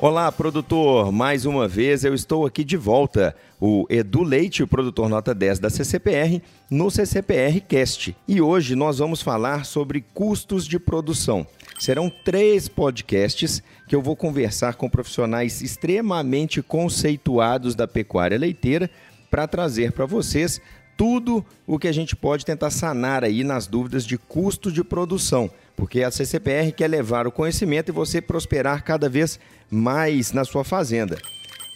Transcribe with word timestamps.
Olá, 0.00 0.30
produtor. 0.30 1.10
Mais 1.10 1.44
uma 1.44 1.66
vez 1.66 2.04
eu 2.04 2.14
estou 2.14 2.46
aqui 2.46 2.62
de 2.62 2.76
volta. 2.76 3.34
O 3.60 3.84
Edu 3.90 4.22
Leite, 4.22 4.62
o 4.62 4.68
produtor 4.68 5.08
nota 5.08 5.34
10 5.34 5.58
da 5.58 5.68
CCPR, 5.68 6.40
no 6.70 6.88
CCPR 6.88 7.60
Cast. 7.62 8.16
E 8.28 8.40
hoje 8.40 8.76
nós 8.76 8.98
vamos 8.98 9.20
falar 9.20 9.64
sobre 9.64 10.04
custos 10.14 10.68
de 10.68 10.78
produção. 10.78 11.44
Serão 11.80 12.08
três 12.08 12.68
podcasts 12.68 13.60
que 13.88 13.96
eu 13.96 14.00
vou 14.00 14.14
conversar 14.14 14.76
com 14.76 14.88
profissionais 14.88 15.62
extremamente 15.62 16.62
conceituados 16.62 17.74
da 17.74 17.88
pecuária 17.88 18.38
leiteira 18.38 18.88
para 19.28 19.48
trazer 19.48 19.90
para 19.90 20.06
vocês 20.06 20.60
tudo 20.96 21.44
o 21.66 21.76
que 21.76 21.88
a 21.88 21.92
gente 21.92 22.14
pode 22.14 22.44
tentar 22.44 22.70
sanar 22.70 23.24
aí 23.24 23.42
nas 23.42 23.66
dúvidas 23.66 24.04
de 24.06 24.16
custo 24.16 24.70
de 24.70 24.84
produção, 24.84 25.50
porque 25.78 26.02
a 26.02 26.10
CCPR 26.10 26.72
quer 26.72 26.88
levar 26.88 27.28
o 27.28 27.30
conhecimento 27.30 27.90
e 27.90 27.92
você 27.92 28.20
prosperar 28.20 28.82
cada 28.82 29.08
vez 29.08 29.38
mais 29.70 30.32
na 30.32 30.44
sua 30.44 30.64
fazenda. 30.64 31.16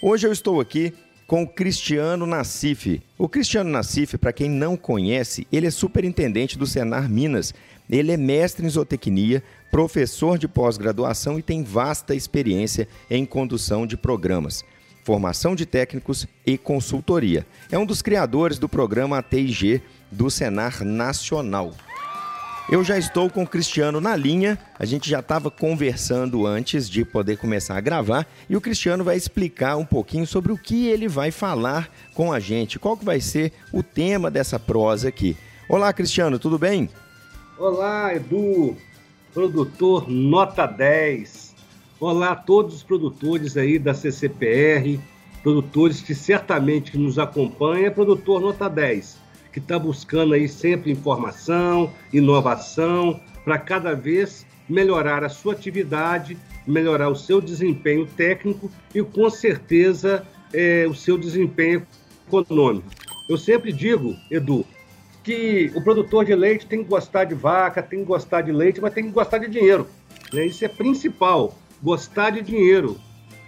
Hoje 0.03 0.27
eu 0.27 0.33
estou 0.33 0.61
aqui 0.61 0.93
com 1.25 1.45
o 1.45 1.49
Cristiano 1.49 2.27
Nassif. 2.27 3.01
O 3.17 3.29
Cristiano 3.29 3.71
Nassif, 3.71 4.19
para 4.19 4.33
quem 4.33 4.51
não 4.51 4.77
conhece, 4.77 5.47
ele 5.53 5.69
é 5.69 5.71
superintendente 5.71 6.59
do 6.59 6.67
Senar 6.67 7.09
Minas. 7.09 7.55
Ele 7.89 8.11
é 8.11 8.17
mestre 8.17 8.67
em 8.67 8.69
zootecnia, 8.69 9.41
professor 9.71 10.37
de 10.37 10.49
pós-graduação 10.49 11.39
e 11.39 11.43
tem 11.43 11.63
vasta 11.63 12.13
experiência 12.13 12.89
em 13.09 13.25
condução 13.25 13.87
de 13.87 13.97
programas 13.97 14.65
formação 15.05 15.57
de 15.57 15.67
técnicos 15.67 16.29
e 16.47 16.57
consultoria. 16.57 17.45
É 17.73 17.77
um 17.77 17.85
dos 17.85 18.03
criadores 18.03 18.57
do 18.57 18.69
programa 18.69 19.19
ATIG 19.19 19.83
do 20.13 20.31
Senar 20.31 20.85
Nacional. 20.85 21.75
Eu 22.73 22.83
já 22.83 22.97
estou 22.97 23.29
com 23.29 23.43
o 23.43 23.47
Cristiano 23.47 24.01
na 24.01 24.17
linha, 24.17 24.59
a 24.79 24.87
gente 24.87 25.11
já 25.11 25.21
estava 25.21 25.51
conversando 25.51 26.47
antes 26.47 26.89
de 26.89 27.05
poder 27.05 27.37
começar 27.37 27.77
a 27.77 27.83
gravar 27.83 28.27
e 28.49 28.57
o 28.57 28.63
Cristiano 28.63 29.05
vai 29.05 29.15
explicar 29.15 29.77
um 29.77 29.85
pouquinho 29.85 30.27
sobre 30.27 30.53
o 30.53 30.57
que 30.57 30.87
ele 30.87 31.07
vai 31.07 31.31
falar 31.31 31.91
com 32.15 32.33
a 32.33 32.41
gente, 32.41 32.79
qual 32.79 32.97
que 32.97 33.05
vai 33.05 33.21
ser 33.21 33.53
o 33.75 33.83
tema 33.83 34.31
dessa 34.31 34.59
prosa 34.59 35.09
aqui. 35.11 35.37
Olá, 35.69 35.93
Cristiano, 35.93 36.39
tudo 36.39 36.59
bem? 36.59 36.89
Olá, 37.59 38.15
Edu, 38.15 38.75
produtor 39.35 40.09
nota 40.09 40.65
10. 40.65 41.55
Olá 42.01 42.31
a 42.31 42.37
todos 42.37 42.77
os 42.77 42.83
produtores 42.83 43.55
aí 43.59 43.79
da 43.79 43.93
CCPR, 43.93 44.99
produtores 45.43 46.01
que 46.01 46.15
certamente 46.15 46.97
nos 46.97 47.19
acompanham, 47.19 47.93
produtor 47.93 48.41
nota 48.41 48.67
10, 48.67 49.19
que 49.53 49.59
está 49.59 49.79
buscando 49.79 50.35
aí 50.35 50.49
sempre 50.49 50.91
informação, 50.91 51.93
inovação, 52.13 53.21
para 53.45 53.59
cada 53.59 53.95
vez 53.95 54.47
melhorar 54.69 55.23
a 55.25 55.29
sua 55.29 55.53
atividade, 55.53 56.39
melhorar 56.67 57.09
o 57.09 57.17
seu 57.17 57.41
desempenho 57.41 58.07
técnico 58.07 58.71
e 58.95 59.03
com 59.03 59.29
certeza 59.29 60.27
é, 60.53 60.87
o 60.89 60.95
seu 60.95 61.19
desempenho 61.19 61.87
econômico. 62.27 62.89
Eu 63.29 63.37
sempre 63.37 63.73
digo, 63.73 64.17
Edu, 64.31 64.65
que 65.23 65.71
o 65.75 65.83
produtor 65.83 66.25
de 66.25 66.35
leite 66.35 66.67
tem 66.67 66.83
que 66.83 66.89
gostar 66.89 67.25
de 67.25 67.35
vaca, 67.35 67.83
tem 67.83 68.01
que 68.01 68.07
gostar 68.07 68.43
de 68.43 68.53
leite, 68.53 68.81
mas 68.81 68.93
tem 68.93 69.05
que 69.05 69.11
gostar 69.11 69.39
de 69.39 69.49
dinheiro. 69.49 69.87
Né? 70.33 70.47
Isso 70.47 70.65
é 70.65 70.69
principal 70.69 71.57
gostar 71.83 72.31
de 72.31 72.43
dinheiro 72.43 72.99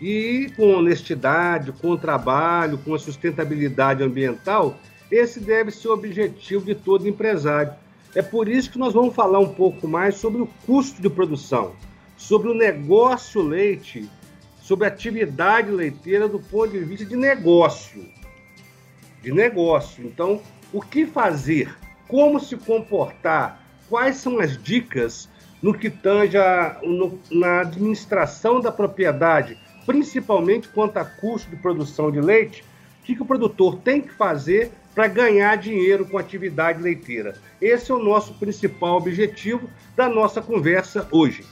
e 0.01 0.53
com 0.57 0.75
honestidade, 0.75 1.73
com 1.73 1.97
trabalho, 1.97 2.79
com 2.79 2.95
a 2.95 2.99
sustentabilidade 2.99 4.03
ambiental, 4.03 4.77
esse 5.15 5.39
deve 5.39 5.71
ser 5.71 5.89
o 5.89 5.95
objetivo 5.95 6.65
de 6.65 6.75
todo 6.75 7.09
empresário. 7.09 7.73
É 8.15 8.23
por 8.23 8.49
isso 8.49 8.71
que 8.71 8.79
nós 8.79 8.93
vamos 8.93 9.15
falar 9.15 9.39
um 9.39 9.55
pouco 9.55 9.87
mais 9.87 10.17
sobre 10.17 10.43
o 10.43 10.49
custo 10.67 11.01
de 11.01 11.09
produção, 11.09 11.73
sobre 12.17 12.49
o 12.49 12.55
negócio 12.55 13.41
leite, 13.41 14.09
sobre 14.61 14.87
a 14.87 14.89
atividade 14.89 15.71
leiteira 15.71 16.29
do 16.29 16.41
ponto 16.41 16.73
de 16.73 16.81
vista 16.81 17.05
de 17.05 17.17
negócio. 17.17 18.05
De 19.23 19.33
negócio. 19.33 20.05
Então, 20.05 20.41
o 20.73 20.81
que 20.81 21.07
fazer? 21.07 21.77
Como 22.09 22.41
se 22.41 22.57
comportar? 22.57 23.63
Quais 23.89 24.17
são 24.17 24.41
as 24.41 24.61
dicas 24.63 25.29
no 25.63 25.73
que 25.73 25.89
tange 25.89 26.37
a, 26.37 26.79
no, 26.83 27.19
na 27.31 27.61
administração 27.61 28.61
da 28.61 28.71
propriedade, 28.71 29.59
principalmente 29.87 30.69
quanto 30.69 30.99
a 30.99 31.05
custo 31.05 31.49
de 31.51 31.57
produção 31.57 32.11
de 32.11 32.21
leite, 32.21 32.65
o 33.01 33.05
que, 33.05 33.15
que 33.15 33.23
o 33.23 33.27
produtor 33.27 33.77
tem 33.77 34.01
que 34.01 34.13
fazer 34.13 34.73
para 34.95 35.09
ganhar 35.09 35.57
dinheiro 35.57 36.07
com 36.07 36.17
atividade 36.17 36.83
leiteira. 36.83 37.37
Esse 37.61 37.91
é 37.91 37.95
o 37.95 38.03
nosso 38.03 38.35
principal 38.35 38.97
objetivo 38.97 39.69
da 39.97 40.09
nossa 40.09 40.41
conversa 40.41 41.09
hoje. 41.11 41.45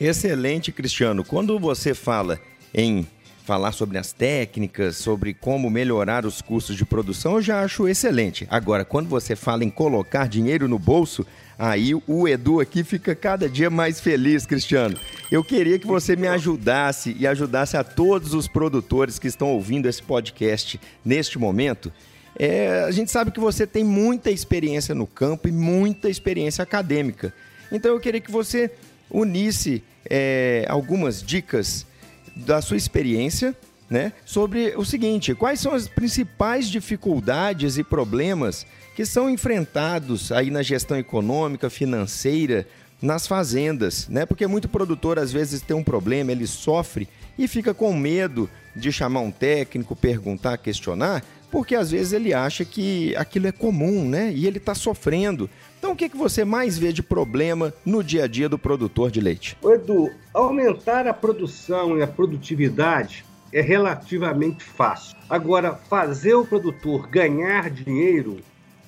Excelente, 0.00 0.72
Cristiano. 0.72 1.24
Quando 1.24 1.58
você 1.58 1.94
fala 1.94 2.38
em 2.72 3.06
falar 3.44 3.72
sobre 3.72 3.98
as 3.98 4.12
técnicas, 4.12 4.96
sobre 4.96 5.34
como 5.34 5.68
melhorar 5.68 6.24
os 6.24 6.40
custos 6.40 6.76
de 6.76 6.84
produção, 6.84 7.34
eu 7.34 7.42
já 7.42 7.62
acho 7.62 7.86
excelente. 7.86 8.46
Agora, 8.50 8.84
quando 8.84 9.08
você 9.08 9.36
fala 9.36 9.64
em 9.64 9.70
colocar 9.70 10.26
dinheiro 10.26 10.66
no 10.66 10.78
bolso, 10.78 11.26
Aí 11.58 11.94
o 11.94 12.28
Edu 12.28 12.60
aqui 12.60 12.82
fica 12.82 13.14
cada 13.14 13.48
dia 13.48 13.70
mais 13.70 14.00
feliz, 14.00 14.44
Cristiano. 14.44 14.98
Eu 15.30 15.44
queria 15.44 15.78
que 15.78 15.86
você 15.86 16.16
me 16.16 16.26
ajudasse 16.26 17.16
e 17.18 17.26
ajudasse 17.26 17.76
a 17.76 17.84
todos 17.84 18.34
os 18.34 18.48
produtores 18.48 19.18
que 19.18 19.28
estão 19.28 19.48
ouvindo 19.48 19.88
esse 19.88 20.02
podcast 20.02 20.80
neste 21.04 21.38
momento. 21.38 21.92
É, 22.36 22.84
a 22.86 22.90
gente 22.90 23.10
sabe 23.10 23.30
que 23.30 23.40
você 23.40 23.66
tem 23.66 23.84
muita 23.84 24.30
experiência 24.30 24.94
no 24.94 25.06
campo 25.06 25.48
e 25.48 25.52
muita 25.52 26.08
experiência 26.08 26.62
acadêmica. 26.62 27.32
Então 27.70 27.92
eu 27.92 28.00
queria 28.00 28.20
que 28.20 28.30
você 28.30 28.70
unisse 29.10 29.82
é, 30.08 30.64
algumas 30.68 31.22
dicas 31.22 31.86
da 32.34 32.60
sua 32.60 32.76
experiência 32.76 33.54
né, 33.88 34.12
sobre 34.24 34.74
o 34.76 34.84
seguinte: 34.84 35.34
quais 35.34 35.60
são 35.60 35.72
as 35.72 35.86
principais 35.86 36.68
dificuldades 36.68 37.78
e 37.78 37.84
problemas 37.84 38.66
que 38.96 39.04
são 39.04 39.28
enfrentados 39.28 40.30
aí 40.32 40.50
na 40.50 40.62
gestão 40.62 40.96
econômica, 40.96 41.68
financeira, 41.68 42.66
nas 43.02 43.26
fazendas, 43.26 44.08
né? 44.08 44.24
Porque 44.24 44.46
muito 44.46 44.68
produtor 44.68 45.18
às 45.18 45.32
vezes 45.32 45.60
tem 45.60 45.76
um 45.76 45.84
problema, 45.84 46.32
ele 46.32 46.46
sofre 46.46 47.08
e 47.36 47.46
fica 47.48 47.74
com 47.74 47.92
medo 47.92 48.48
de 48.74 48.90
chamar 48.90 49.20
um 49.20 49.30
técnico, 49.30 49.94
perguntar, 49.94 50.56
questionar, 50.58 51.24
porque 51.54 51.76
às 51.76 51.92
vezes 51.92 52.12
ele 52.12 52.34
acha 52.34 52.64
que 52.64 53.14
aquilo 53.14 53.46
é 53.46 53.52
comum, 53.52 54.08
né? 54.08 54.32
E 54.34 54.44
ele 54.44 54.58
está 54.58 54.74
sofrendo. 54.74 55.48
Então, 55.78 55.92
o 55.92 55.96
que, 55.96 56.08
que 56.08 56.16
você 56.16 56.44
mais 56.44 56.76
vê 56.76 56.92
de 56.92 57.00
problema 57.00 57.72
no 57.86 58.02
dia 58.02 58.24
a 58.24 58.26
dia 58.26 58.48
do 58.48 58.58
produtor 58.58 59.08
de 59.08 59.20
leite? 59.20 59.56
Edu, 59.62 60.10
aumentar 60.32 61.06
a 61.06 61.14
produção 61.14 61.96
e 61.96 62.02
a 62.02 62.08
produtividade 62.08 63.24
é 63.52 63.60
relativamente 63.60 64.64
fácil. 64.64 65.16
Agora, 65.30 65.72
fazer 65.72 66.34
o 66.34 66.44
produtor 66.44 67.06
ganhar 67.06 67.70
dinheiro 67.70 68.38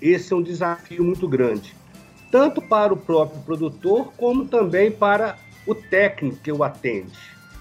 esse 0.02 0.32
é 0.32 0.36
um 0.36 0.42
desafio 0.42 1.04
muito 1.04 1.28
grande, 1.28 1.72
tanto 2.32 2.60
para 2.60 2.92
o 2.92 2.96
próprio 2.96 3.40
produtor, 3.42 4.12
como 4.16 4.44
também 4.44 4.90
para 4.90 5.38
o 5.64 5.72
técnico 5.72 6.38
que 6.42 6.50
o 6.50 6.64
atende. 6.64 7.16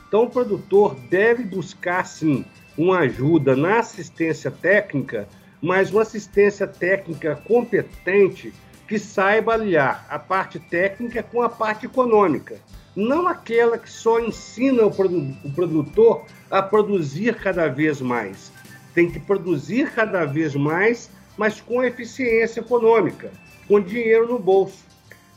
Então, 0.08 0.24
o 0.24 0.30
produtor 0.32 0.96
deve 1.12 1.44
buscar, 1.44 2.08
sim, 2.08 2.44
uma 2.78 3.00
ajuda 3.00 3.56
na 3.56 3.80
assistência 3.80 4.52
técnica, 4.52 5.28
mas 5.62 5.92
uma 5.92 6.02
assistência 6.02 6.68
técnica 6.68 7.36
competente 7.48 8.54
que 8.88 9.00
saiba 9.00 9.54
aliar 9.54 10.06
a 10.10 10.20
parte 10.20 10.60
técnica 10.60 11.24
com 11.24 11.42
a 11.42 11.50
parte 11.50 11.86
econômica. 11.86 12.58
Não 12.96 13.28
aquela 13.28 13.78
que 13.78 13.90
só 13.90 14.20
ensina 14.20 14.86
o, 14.86 14.92
produ 14.92 15.36
o 15.44 15.52
produtor 15.52 16.26
a 16.50 16.62
produzir 16.62 17.36
cada 17.36 17.68
vez 17.68 18.00
mais. 18.00 18.52
Tem 18.94 19.10
que 19.10 19.20
produzir 19.20 19.92
cada 19.92 20.24
vez 20.26 20.56
mais 20.56 21.10
mas 21.38 21.60
com 21.60 21.84
eficiência 21.84 22.62
econômica, 22.62 23.32
com 23.68 23.80
dinheiro 23.80 24.28
no 24.28 24.40
bolso. 24.40 24.86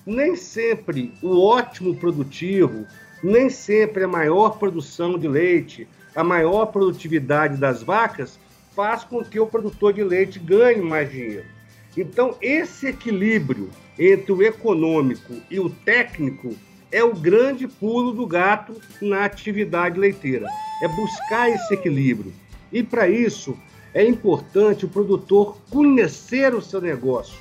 Nem 0.06 0.36
sempre 0.36 1.12
o 1.22 1.44
ótimo 1.44 1.94
produtivo, 1.96 2.86
nem 3.22 3.50
sempre 3.50 4.04
a 4.04 4.08
maior 4.08 4.58
produção 4.58 5.18
de 5.18 5.28
leite, 5.28 5.88
a 6.18 6.24
maior 6.24 6.66
produtividade 6.66 7.56
das 7.58 7.80
vacas 7.80 8.40
faz 8.74 9.04
com 9.04 9.22
que 9.22 9.38
o 9.38 9.46
produtor 9.46 9.92
de 9.92 10.02
leite 10.02 10.40
ganhe 10.40 10.82
mais 10.82 11.08
dinheiro. 11.08 11.44
Então, 11.96 12.34
esse 12.42 12.88
equilíbrio 12.88 13.70
entre 13.96 14.32
o 14.32 14.42
econômico 14.42 15.34
e 15.48 15.60
o 15.60 15.70
técnico 15.70 16.56
é 16.90 17.04
o 17.04 17.14
grande 17.14 17.68
pulo 17.68 18.10
do 18.10 18.26
gato 18.26 18.74
na 19.00 19.26
atividade 19.26 19.96
leiteira. 19.96 20.48
É 20.82 20.88
buscar 20.88 21.50
esse 21.50 21.74
equilíbrio. 21.74 22.32
E 22.72 22.82
para 22.82 23.08
isso, 23.08 23.56
é 23.94 24.04
importante 24.04 24.86
o 24.86 24.88
produtor 24.88 25.56
conhecer 25.70 26.52
o 26.52 26.60
seu 26.60 26.80
negócio. 26.80 27.38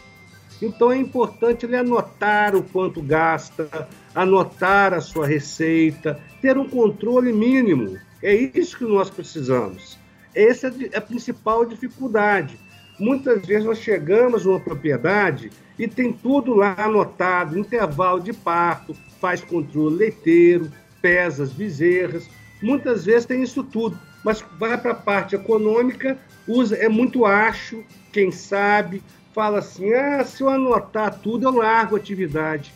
Então 0.61 0.91
é 0.91 0.97
importante 0.97 1.65
ele 1.65 1.75
anotar 1.75 2.55
o 2.55 2.61
quanto 2.61 3.01
gasta, 3.01 3.89
anotar 4.13 4.93
a 4.93 5.01
sua 5.01 5.25
receita, 5.25 6.19
ter 6.43 6.59
um 6.59 6.69
controle 6.69 7.33
mínimo. 7.33 7.97
É 8.21 8.33
isso 8.33 8.77
que 8.77 8.83
nós 8.83 9.09
precisamos. 9.09 9.97
Essa 10.33 10.67
é 10.67 10.97
a 10.97 11.01
principal 11.01 11.65
dificuldade. 11.65 12.57
Muitas 12.99 13.45
vezes 13.45 13.65
nós 13.65 13.79
chegamos 13.79 14.45
numa 14.45 14.59
propriedade 14.59 15.51
e 15.77 15.87
tem 15.87 16.11
tudo 16.11 16.53
lá 16.53 16.75
anotado, 16.77 17.57
intervalo 17.57 18.19
de 18.19 18.33
parto, 18.33 18.95
faz 19.21 19.41
controle 19.41 19.95
leiteiro, 19.95 20.71
pesa 21.01 21.43
as 21.43 21.51
bezerras, 21.51 22.27
muitas 22.61 23.05
vezes 23.05 23.25
tem 23.25 23.43
isso 23.43 23.63
tudo, 23.63 23.99
mas 24.23 24.43
vai 24.57 24.77
para 24.77 24.91
a 24.91 24.95
parte 24.95 25.35
econômica, 25.35 26.17
usa 26.47 26.75
é 26.75 26.89
muito 26.89 27.25
acho, 27.25 27.83
quem 28.11 28.31
sabe, 28.31 29.03
fala 29.33 29.59
assim: 29.59 29.93
ah, 29.93 30.23
se 30.25 30.41
eu 30.41 30.49
anotar 30.49 31.19
tudo, 31.19 31.45
eu 31.45 31.51
largo 31.51 31.95
a 31.95 31.99
atividade. 31.99 32.73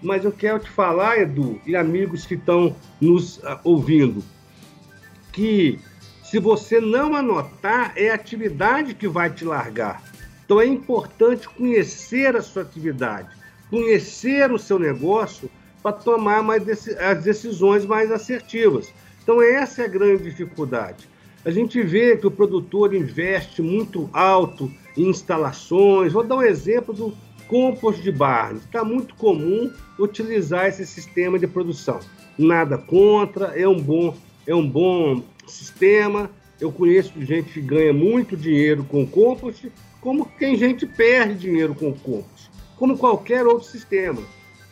Mas 0.00 0.24
eu 0.24 0.32
quero 0.32 0.60
te 0.60 0.70
falar, 0.70 1.18
Edu, 1.18 1.60
e 1.66 1.76
amigos 1.76 2.24
que 2.24 2.34
estão 2.34 2.74
nos 3.00 3.38
uh, 3.38 3.58
ouvindo, 3.64 4.22
que 5.38 5.78
se 6.24 6.40
você 6.40 6.80
não 6.80 7.14
anotar, 7.14 7.92
é 7.94 8.10
a 8.10 8.14
atividade 8.14 8.92
que 8.92 9.06
vai 9.06 9.30
te 9.30 9.44
largar. 9.44 10.02
Então 10.44 10.60
é 10.60 10.66
importante 10.66 11.48
conhecer 11.48 12.34
a 12.34 12.42
sua 12.42 12.62
atividade, 12.62 13.28
conhecer 13.70 14.50
o 14.50 14.58
seu 14.58 14.80
negócio 14.80 15.48
para 15.80 15.92
tomar 15.92 16.42
mais 16.42 16.64
as 16.98 17.22
decisões 17.22 17.86
mais 17.86 18.10
assertivas. 18.10 18.92
Então 19.22 19.40
essa 19.40 19.82
é 19.82 19.84
a 19.84 19.88
grande 19.88 20.24
dificuldade. 20.24 21.08
A 21.44 21.52
gente 21.52 21.80
vê 21.82 22.16
que 22.16 22.26
o 22.26 22.32
produtor 22.32 22.92
investe 22.92 23.62
muito 23.62 24.10
alto 24.12 24.68
em 24.96 25.08
instalações. 25.08 26.12
Vou 26.12 26.24
dar 26.24 26.38
um 26.38 26.42
exemplo 26.42 26.92
do 26.92 27.16
compost 27.46 28.02
de 28.02 28.10
barro. 28.10 28.56
Está 28.56 28.82
muito 28.82 29.14
comum 29.14 29.72
utilizar 30.00 30.66
esse 30.66 30.84
sistema 30.84 31.38
de 31.38 31.46
produção. 31.46 32.00
Nada 32.36 32.76
contra, 32.76 33.56
é 33.56 33.68
um 33.68 33.80
bom, 33.80 34.16
é 34.48 34.54
um 34.54 34.66
bom 34.66 35.22
sistema. 35.46 36.30
Eu 36.58 36.72
conheço 36.72 37.12
gente 37.20 37.52
que 37.52 37.60
ganha 37.60 37.92
muito 37.92 38.36
dinheiro 38.36 38.82
com 38.82 39.06
compost, 39.06 39.70
como 40.00 40.24
tem 40.38 40.56
gente 40.56 40.86
que 40.86 40.94
perde 40.96 41.34
dinheiro 41.34 41.74
com 41.74 41.92
compost, 41.92 42.50
como 42.76 42.98
qualquer 42.98 43.46
outro 43.46 43.68
sistema. 43.68 44.22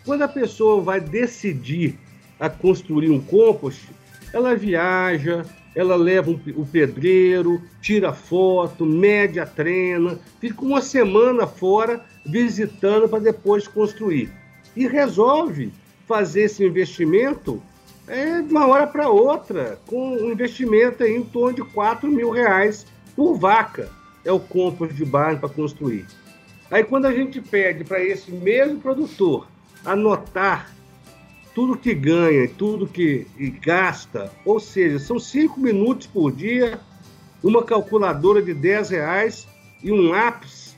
Quando 0.05 0.23
a 0.23 0.29
pessoa 0.29 0.81
vai 0.81 0.99
decidir 0.99 1.99
a 2.41 2.49
construir 2.49 3.11
um 3.11 3.21
compost, 3.21 3.89
ela 4.33 4.57
viaja, 4.57 5.45
ela 5.75 5.95
leva 5.95 6.31
um, 6.31 6.41
o 6.57 6.65
pedreiro, 6.65 7.61
tira 7.83 8.13
foto, 8.15 8.87
mede 8.87 9.39
a 9.39 9.45
trena, 9.45 10.19
fica 10.41 10.63
uma 10.63 10.81
semana 10.81 11.47
fora 11.47 12.03
visitando 12.25 13.09
para 13.09 13.19
depois 13.19 13.69
construir. 13.69 14.33
E 14.75 14.87
resolve 14.87 15.71
fazer 16.07 16.43
esse 16.43 16.65
investimento 16.65 17.63
é, 18.09 18.43
de 18.43 18.51
uma 18.51 18.67
hora 18.67 18.87
para 18.87 19.09
outra, 19.09 19.79
com 19.87 20.13
um 20.13 20.31
investimento 20.31 21.03
em 21.05 21.23
torno 21.23 21.57
de 21.57 21.63
4 21.73 22.11
mil 22.11 22.31
reais 22.31 22.87
por 23.15 23.39
vaca, 23.39 23.91
é 24.25 24.33
o 24.33 24.41
compost 24.41 24.95
de 24.95 25.05
barro 25.05 25.39
para 25.39 25.49
construir. 25.49 26.07
Aí 26.71 26.85
quando 26.85 27.07
a 27.07 27.13
gente 27.13 27.41
pede 27.41 27.85
para 27.85 28.03
esse 28.03 28.31
mesmo 28.31 28.81
produtor 28.81 29.47
anotar 29.85 30.73
tudo 31.55 31.77
que 31.77 31.95
ganha, 31.95 32.49
tudo 32.49 32.87
que 32.87 33.27
gasta, 33.63 34.31
ou 34.45 34.61
seja, 34.61 34.99
são 34.99 35.19
cinco 35.19 35.59
minutos 35.59 36.07
por 36.07 36.31
dia, 36.31 36.79
uma 37.43 37.63
calculadora 37.63 38.43
de 38.43 38.53
10 38.53 38.91
reais 38.91 39.49
e 39.83 39.91
um 39.91 40.11
lápis 40.11 40.77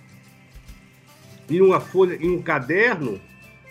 e 1.49 1.61
uma 1.61 1.81
folha 1.81 2.17
e 2.21 2.29
um 2.29 2.41
caderno 2.41 3.19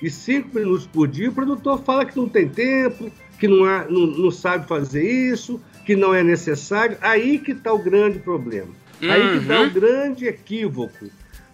e 0.02 0.10
cinco 0.10 0.56
minutos 0.56 0.86
por 0.86 1.08
dia, 1.08 1.30
o 1.30 1.34
produtor 1.34 1.82
fala 1.84 2.06
que 2.06 2.18
não 2.18 2.28
tem 2.28 2.50
tempo, 2.50 3.12
que 3.38 3.48
não, 3.48 3.66
há, 3.66 3.86
não, 3.86 4.08
não 4.08 4.32
sabe 4.32 4.68
fazer 4.68 5.04
isso, 5.04 5.62
que 5.86 5.96
não 5.96 6.14
é 6.14 6.24
necessário. 6.24 6.98
Aí 7.02 7.40
que 7.40 7.52
está 7.52 7.74
o 7.74 7.80
grande 7.80 8.20
problema. 8.20 8.74
Uhum. 9.02 9.12
Aí 9.12 9.30
que 9.32 9.38
está 9.38 9.62
o 9.62 9.70
grande 9.70 10.28
equívoco. 10.28 11.08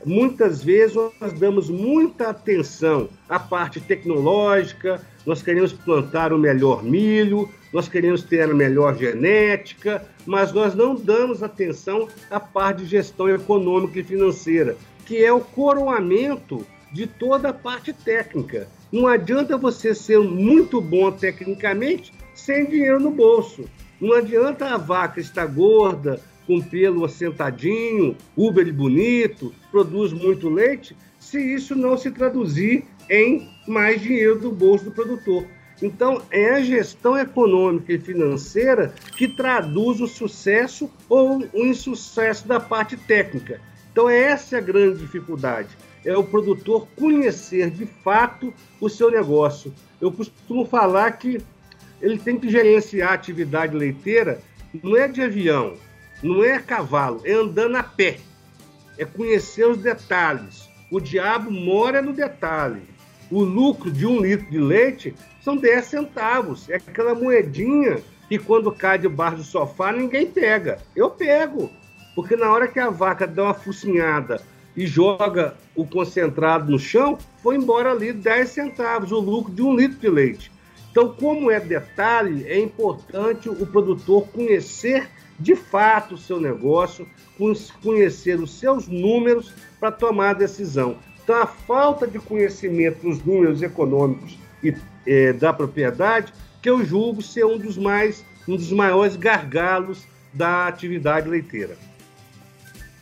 Muitas 0.06 0.64
vezes 0.64 0.96
nós 0.96 1.32
damos 1.34 1.70
muita 1.70 2.30
atenção 2.30 3.10
à 3.30 3.40
parte 3.40 3.80
tecnológica, 3.80 5.02
nós 5.26 5.42
queremos 5.42 5.72
plantar 5.72 6.34
o 6.34 6.38
melhor 6.38 6.84
milho, 6.84 7.50
nós 7.72 7.88
queremos 7.88 8.22
ter 8.22 8.42
a 8.42 8.54
melhor 8.54 8.98
genética, 8.98 10.06
mas 10.26 10.52
nós 10.52 10.76
não 10.76 10.94
damos 10.94 11.42
atenção 11.42 12.10
à 12.30 12.40
parte 12.40 12.84
de 12.84 12.90
gestão 12.90 13.30
econômica 13.30 14.00
e 14.00 14.04
financeira, 14.04 14.76
que 15.06 15.24
é 15.24 15.32
o 15.32 15.40
coroamento 15.40 16.66
de 16.92 17.08
toda 17.08 17.50
a 17.50 17.54
parte 17.54 17.94
técnica. 17.94 18.68
Não 18.94 19.08
adianta 19.08 19.58
você 19.58 19.96
ser 19.96 20.20
muito 20.20 20.80
bom 20.80 21.12
tecnicamente 21.12 22.14
sem 22.36 22.64
dinheiro 22.68 23.00
no 23.00 23.10
bolso. 23.10 23.68
Não 24.00 24.14
adianta 24.14 24.68
a 24.68 24.78
vaca 24.78 25.20
estar 25.20 25.48
gorda, 25.48 26.22
com 26.46 26.62
pelo 26.62 27.04
assentadinho, 27.04 28.16
uber 28.38 28.72
bonito, 28.72 29.52
produz 29.72 30.14
muito 30.14 30.48
leite, 30.48 30.96
se 31.20 31.40
isso 31.40 31.76
não 31.76 31.98
se 31.98 32.12
traduzir 32.12 32.86
em 33.10 33.50
mais 33.68 34.00
dinheiro 34.00 34.38
do 34.38 34.52
bolso 34.52 34.86
do 34.86 34.92
produtor. 34.92 35.44
Então, 35.82 36.22
é 36.30 36.52
a 36.52 36.62
gestão 36.62 37.18
econômica 37.18 37.94
e 37.94 37.98
financeira 37.98 38.94
que 39.18 39.28
traduz 39.28 40.02
o 40.02 40.08
sucesso 40.08 40.88
ou 41.10 41.44
o 41.52 41.66
insucesso 41.66 42.48
da 42.48 42.60
parte 42.60 42.96
técnica. 42.96 43.60
Então, 43.92 44.08
essa 44.08 44.56
é 44.56 44.60
a 44.60 44.62
grande 44.62 45.00
dificuldade 45.00 45.76
é 46.06 46.18
o 46.18 46.24
produtor 46.24 46.88
conhecer 46.98 47.70
de 47.70 47.86
fato 47.86 48.54
o 48.80 48.90
seu 48.90 49.10
negócio. 49.10 49.74
Eu 50.02 50.12
costumo 50.12 50.66
falar 50.66 51.12
que 51.12 51.42
ele 52.02 52.18
tem 52.18 52.38
que 52.38 52.50
gerenciar 52.50 53.12
a 53.12 53.14
atividade 53.14 53.76
leiteira, 53.76 54.42
não 54.82 54.98
é 54.98 55.08
de 55.08 55.22
avião, 55.22 55.76
não 56.22 56.44
é 56.44 56.56
a 56.56 56.62
cavalo, 56.62 57.22
é 57.24 57.34
andando 57.34 57.78
a 57.78 57.84
pé, 57.84 58.18
é 58.98 59.06
conhecer 59.06 59.66
os 59.66 59.78
detalhes. 59.78 60.68
O 60.92 61.00
diabo 61.00 61.50
mora 61.50 62.02
no 62.02 62.14
detalhe. 62.14 62.82
O 63.32 63.42
lucro 63.42 63.90
de 63.90 64.06
um 64.06 64.20
litro 64.20 64.50
de 64.52 64.60
leite 64.60 65.16
são 65.42 65.56
10 65.56 65.86
centavos, 65.86 66.70
é 66.70 66.76
aquela 66.76 67.16
moedinha 67.16 68.00
que 68.28 68.38
quando 68.38 68.72
cai 68.72 68.98
debaixo 68.98 69.38
do 69.38 69.44
sofá 69.44 69.92
ninguém 69.92 70.26
pega. 70.28 70.80
Eu 70.96 71.10
pego, 71.10 71.72
porque 72.16 72.36
na 72.36 72.52
hora 72.52 72.68
que 72.68 72.80
a 72.80 72.90
vaca 72.90 73.26
dá 73.26 73.44
uma 73.44 73.54
focinhada 73.54 74.42
e 74.76 74.88
joga 74.88 75.56
o 75.76 75.86
concentrado 75.86 76.72
no 76.72 76.80
chão, 76.80 77.18
foi 77.42 77.56
embora 77.56 77.92
ali 77.92 78.12
10 78.12 78.50
centavos, 78.50 79.12
o 79.12 79.20
lucro 79.20 79.54
de 79.54 79.62
um 79.62 79.76
litro 79.76 80.00
de 80.00 80.10
leite. 80.10 80.52
Então, 80.92 81.10
como 81.10 81.50
é 81.50 81.60
detalhe, 81.60 82.46
é 82.48 82.60
importante 82.60 83.50
o 83.50 83.66
produtor 83.66 84.28
conhecer 84.28 85.10
de 85.40 85.56
fato 85.56 86.14
o 86.14 86.18
seu 86.18 86.40
negócio, 86.40 87.08
conhecer 87.82 88.40
os 88.40 88.60
seus 88.60 88.88
números 88.88 89.52
para 89.80 89.92
tomar 89.92 90.30
a 90.30 90.34
decisão. 90.34 90.98
Então, 91.24 91.36
a 91.36 91.48
falta 91.48 92.06
de 92.06 92.20
conhecimento 92.20 93.02
dos 93.02 93.24
números 93.24 93.62
econômicos 93.62 94.38
e 94.64 94.74
é, 95.06 95.34
da 95.34 95.52
propriedade, 95.52 96.32
que 96.62 96.70
eu 96.70 96.86
julgo 96.86 97.22
ser 97.22 97.46
um 97.46 97.58
dos 97.58 97.78
mais, 97.78 98.24
um 98.48 98.56
dos 98.56 98.72
maiores 98.72 99.16
gargalos 99.16 100.06
da 100.34 100.68
atividade 100.68 101.28
leiteira. 101.28 101.76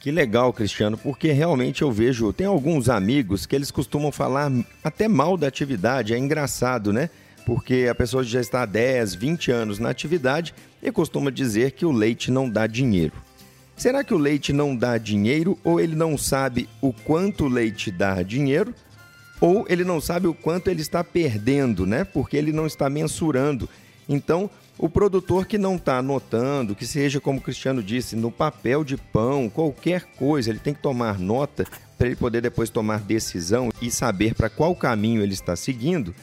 Que 0.01 0.09
legal, 0.09 0.51
Cristiano, 0.51 0.97
porque 0.97 1.31
realmente 1.31 1.83
eu 1.83 1.91
vejo, 1.91 2.33
tem 2.33 2.47
alguns 2.47 2.89
amigos 2.89 3.45
que 3.45 3.55
eles 3.55 3.69
costumam 3.69 4.11
falar 4.11 4.51
até 4.83 5.07
mal 5.07 5.37
da 5.37 5.45
atividade, 5.45 6.11
é 6.11 6.17
engraçado, 6.17 6.91
né? 6.91 7.11
Porque 7.45 7.87
a 7.87 7.93
pessoa 7.93 8.23
já 8.23 8.41
está 8.41 8.63
há 8.63 8.65
10, 8.65 9.13
20 9.13 9.51
anos 9.51 9.77
na 9.77 9.91
atividade 9.91 10.55
e 10.81 10.91
costuma 10.91 11.29
dizer 11.29 11.73
que 11.73 11.85
o 11.85 11.91
leite 11.91 12.31
não 12.31 12.49
dá 12.49 12.65
dinheiro. 12.65 13.13
Será 13.77 14.03
que 14.03 14.11
o 14.11 14.17
leite 14.17 14.51
não 14.51 14.75
dá 14.75 14.97
dinheiro 14.97 15.55
ou 15.63 15.79
ele 15.79 15.95
não 15.95 16.17
sabe 16.17 16.67
o 16.81 16.91
quanto 16.91 17.45
o 17.45 17.47
leite 17.47 17.91
dá 17.91 18.23
dinheiro? 18.23 18.73
Ou 19.39 19.67
ele 19.69 19.83
não 19.83 20.01
sabe 20.01 20.25
o 20.25 20.33
quanto 20.33 20.67
ele 20.71 20.81
está 20.81 21.03
perdendo, 21.03 21.85
né? 21.85 22.03
Porque 22.03 22.35
ele 22.35 22.51
não 22.51 22.65
está 22.65 22.89
mensurando. 22.89 23.69
Então, 24.09 24.49
o 24.81 24.89
produtor 24.89 25.45
que 25.45 25.59
não 25.59 25.75
está 25.75 25.99
anotando, 25.99 26.75
que 26.75 26.87
seja 26.87 27.21
como 27.21 27.37
o 27.37 27.41
Cristiano 27.41 27.83
disse, 27.83 28.15
no 28.15 28.31
papel 28.31 28.83
de 28.83 28.97
pão, 28.97 29.47
qualquer 29.47 30.05
coisa, 30.17 30.49
ele 30.49 30.57
tem 30.57 30.73
que 30.73 30.81
tomar 30.81 31.19
nota 31.19 31.67
para 31.99 32.07
ele 32.07 32.15
poder 32.15 32.41
depois 32.41 32.67
tomar 32.71 33.01
decisão 33.01 33.69
e 33.79 33.91
saber 33.91 34.33
para 34.33 34.49
qual 34.49 34.75
caminho 34.75 35.21
ele 35.21 35.33
está 35.33 35.55
seguindo. 35.55 36.15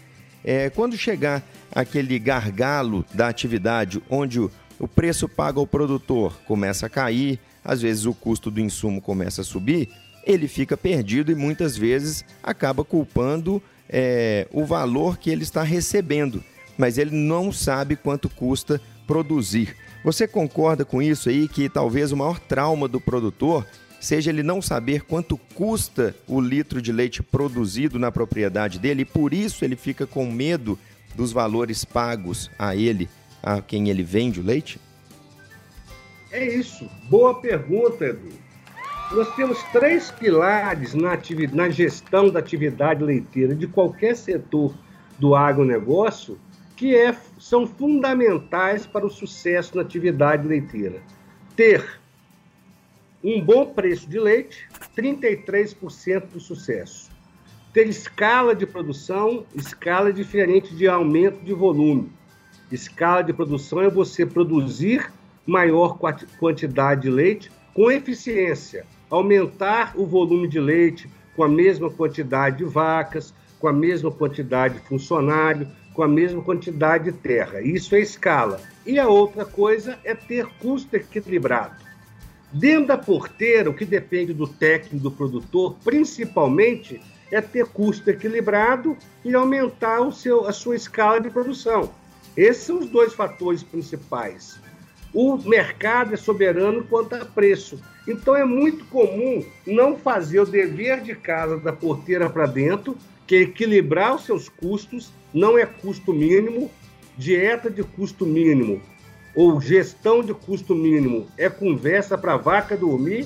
É, 0.44 0.70
quando 0.70 0.96
chegar 0.96 1.40
aquele 1.70 2.18
gargalo 2.18 3.06
da 3.14 3.28
atividade 3.28 4.02
onde 4.10 4.40
o, 4.40 4.50
o 4.76 4.88
preço 4.88 5.28
pago 5.28 5.60
ao 5.60 5.66
produtor 5.66 6.36
começa 6.44 6.86
a 6.86 6.90
cair, 6.90 7.38
às 7.64 7.80
vezes 7.80 8.06
o 8.06 8.12
custo 8.12 8.50
do 8.50 8.60
insumo 8.60 9.00
começa 9.00 9.42
a 9.42 9.44
subir, 9.44 9.88
ele 10.24 10.48
fica 10.48 10.76
perdido 10.76 11.30
e 11.30 11.36
muitas 11.36 11.76
vezes 11.76 12.24
acaba 12.42 12.82
culpando 12.82 13.62
é, 13.88 14.48
o 14.52 14.64
valor 14.64 15.16
que 15.16 15.30
ele 15.30 15.44
está 15.44 15.62
recebendo 15.62 16.42
mas 16.78 16.96
ele 16.96 17.14
não 17.14 17.52
sabe 17.52 17.96
quanto 17.96 18.28
custa 18.28 18.80
produzir. 19.06 19.76
Você 20.04 20.28
concorda 20.28 20.84
com 20.84 21.02
isso 21.02 21.28
aí 21.28 21.48
que 21.48 21.68
talvez 21.68 22.12
o 22.12 22.16
maior 22.16 22.38
trauma 22.38 22.86
do 22.86 23.00
produtor 23.00 23.66
seja 24.00 24.30
ele 24.30 24.44
não 24.44 24.62
saber 24.62 25.02
quanto 25.02 25.36
custa 25.54 26.14
o 26.28 26.40
litro 26.40 26.80
de 26.80 26.92
leite 26.92 27.20
produzido 27.20 27.98
na 27.98 28.12
propriedade 28.12 28.78
dele 28.78 29.02
e 29.02 29.04
por 29.04 29.34
isso 29.34 29.64
ele 29.64 29.74
fica 29.74 30.06
com 30.06 30.30
medo 30.30 30.78
dos 31.16 31.32
valores 31.32 31.84
pagos 31.84 32.48
a 32.56 32.76
ele, 32.76 33.08
a 33.42 33.60
quem 33.60 33.88
ele 33.88 34.04
vende 34.04 34.38
o 34.38 34.44
leite? 34.44 34.80
É 36.30 36.46
isso. 36.46 36.88
Boa 37.10 37.34
pergunta, 37.40 38.04
Edu. 38.04 38.30
Nós 39.10 39.34
temos 39.34 39.60
três 39.72 40.10
pilares 40.10 40.94
na, 40.94 41.18
na 41.52 41.70
gestão 41.70 42.28
da 42.28 42.38
atividade 42.38 43.02
leiteira 43.02 43.54
de 43.54 43.66
qualquer 43.66 44.14
setor 44.14 44.74
do 45.18 45.34
agronegócio 45.34 46.38
que 46.78 46.94
é, 46.94 47.12
são 47.40 47.66
fundamentais 47.66 48.86
para 48.86 49.04
o 49.04 49.10
sucesso 49.10 49.74
na 49.74 49.82
atividade 49.82 50.46
leiteira. 50.46 51.02
Ter 51.56 51.84
um 53.22 53.40
bom 53.40 53.66
preço 53.66 54.08
de 54.08 54.20
leite, 54.20 54.68
33% 54.96 56.28
do 56.28 56.38
sucesso. 56.38 57.10
Ter 57.72 57.88
escala 57.88 58.54
de 58.54 58.64
produção, 58.64 59.44
escala 59.56 60.12
diferente 60.12 60.72
de 60.72 60.86
aumento 60.86 61.44
de 61.44 61.52
volume. 61.52 62.12
Escala 62.70 63.22
de 63.22 63.32
produção 63.32 63.82
é 63.82 63.90
você 63.90 64.24
produzir 64.24 65.12
maior 65.44 65.98
quantidade 66.38 67.02
de 67.02 67.10
leite 67.10 67.50
com 67.74 67.90
eficiência, 67.90 68.86
aumentar 69.10 69.94
o 69.96 70.06
volume 70.06 70.46
de 70.46 70.60
leite 70.60 71.10
com 71.34 71.42
a 71.42 71.48
mesma 71.48 71.90
quantidade 71.90 72.58
de 72.58 72.64
vacas, 72.64 73.34
com 73.58 73.66
a 73.66 73.72
mesma 73.72 74.12
quantidade 74.12 74.74
de 74.74 74.80
funcionário, 74.86 75.68
com 75.98 76.04
a 76.04 76.08
mesma 76.08 76.40
quantidade 76.40 77.10
de 77.10 77.12
terra. 77.12 77.60
Isso 77.60 77.96
é 77.96 77.98
escala. 77.98 78.60
E 78.86 79.00
a 79.00 79.08
outra 79.08 79.44
coisa 79.44 79.98
é 80.04 80.14
ter 80.14 80.46
custo 80.60 80.94
equilibrado. 80.94 81.74
Dentro 82.52 82.86
da 82.86 82.96
porteira, 82.96 83.68
o 83.68 83.74
que 83.74 83.84
depende 83.84 84.32
do 84.32 84.46
técnico 84.46 85.02
do 85.02 85.10
produtor, 85.10 85.74
principalmente, 85.82 87.00
é 87.32 87.40
ter 87.40 87.66
custo 87.66 88.08
equilibrado 88.10 88.96
e 89.24 89.34
aumentar 89.34 90.00
o 90.02 90.12
seu, 90.12 90.46
a 90.46 90.52
sua 90.52 90.76
escala 90.76 91.20
de 91.20 91.30
produção. 91.30 91.90
Esses 92.36 92.62
são 92.62 92.78
os 92.78 92.88
dois 92.88 93.12
fatores 93.12 93.64
principais. 93.64 94.56
O 95.12 95.36
mercado 95.36 96.14
é 96.14 96.16
soberano 96.16 96.84
quanto 96.84 97.16
a 97.16 97.24
preço. 97.24 97.76
Então 98.06 98.36
é 98.36 98.44
muito 98.44 98.84
comum 98.84 99.44
não 99.66 99.96
fazer 99.96 100.38
o 100.38 100.46
dever 100.46 101.00
de 101.00 101.16
casa 101.16 101.58
da 101.58 101.72
porteira 101.72 102.30
para 102.30 102.46
dentro, 102.46 102.96
que 103.28 103.36
equilibrar 103.36 104.16
os 104.16 104.24
seus 104.24 104.48
custos, 104.48 105.12
não 105.32 105.56
é 105.56 105.64
custo 105.64 106.12
mínimo, 106.12 106.68
dieta 107.16 107.70
de 107.70 107.84
custo 107.84 108.26
mínimo 108.26 108.82
ou 109.38 109.60
gestão 109.60 110.20
de 110.20 110.34
custo 110.34 110.74
mínimo 110.74 111.28
é 111.38 111.48
conversa 111.48 112.18
para 112.18 112.36
vaca 112.36 112.76
dormir. 112.76 113.24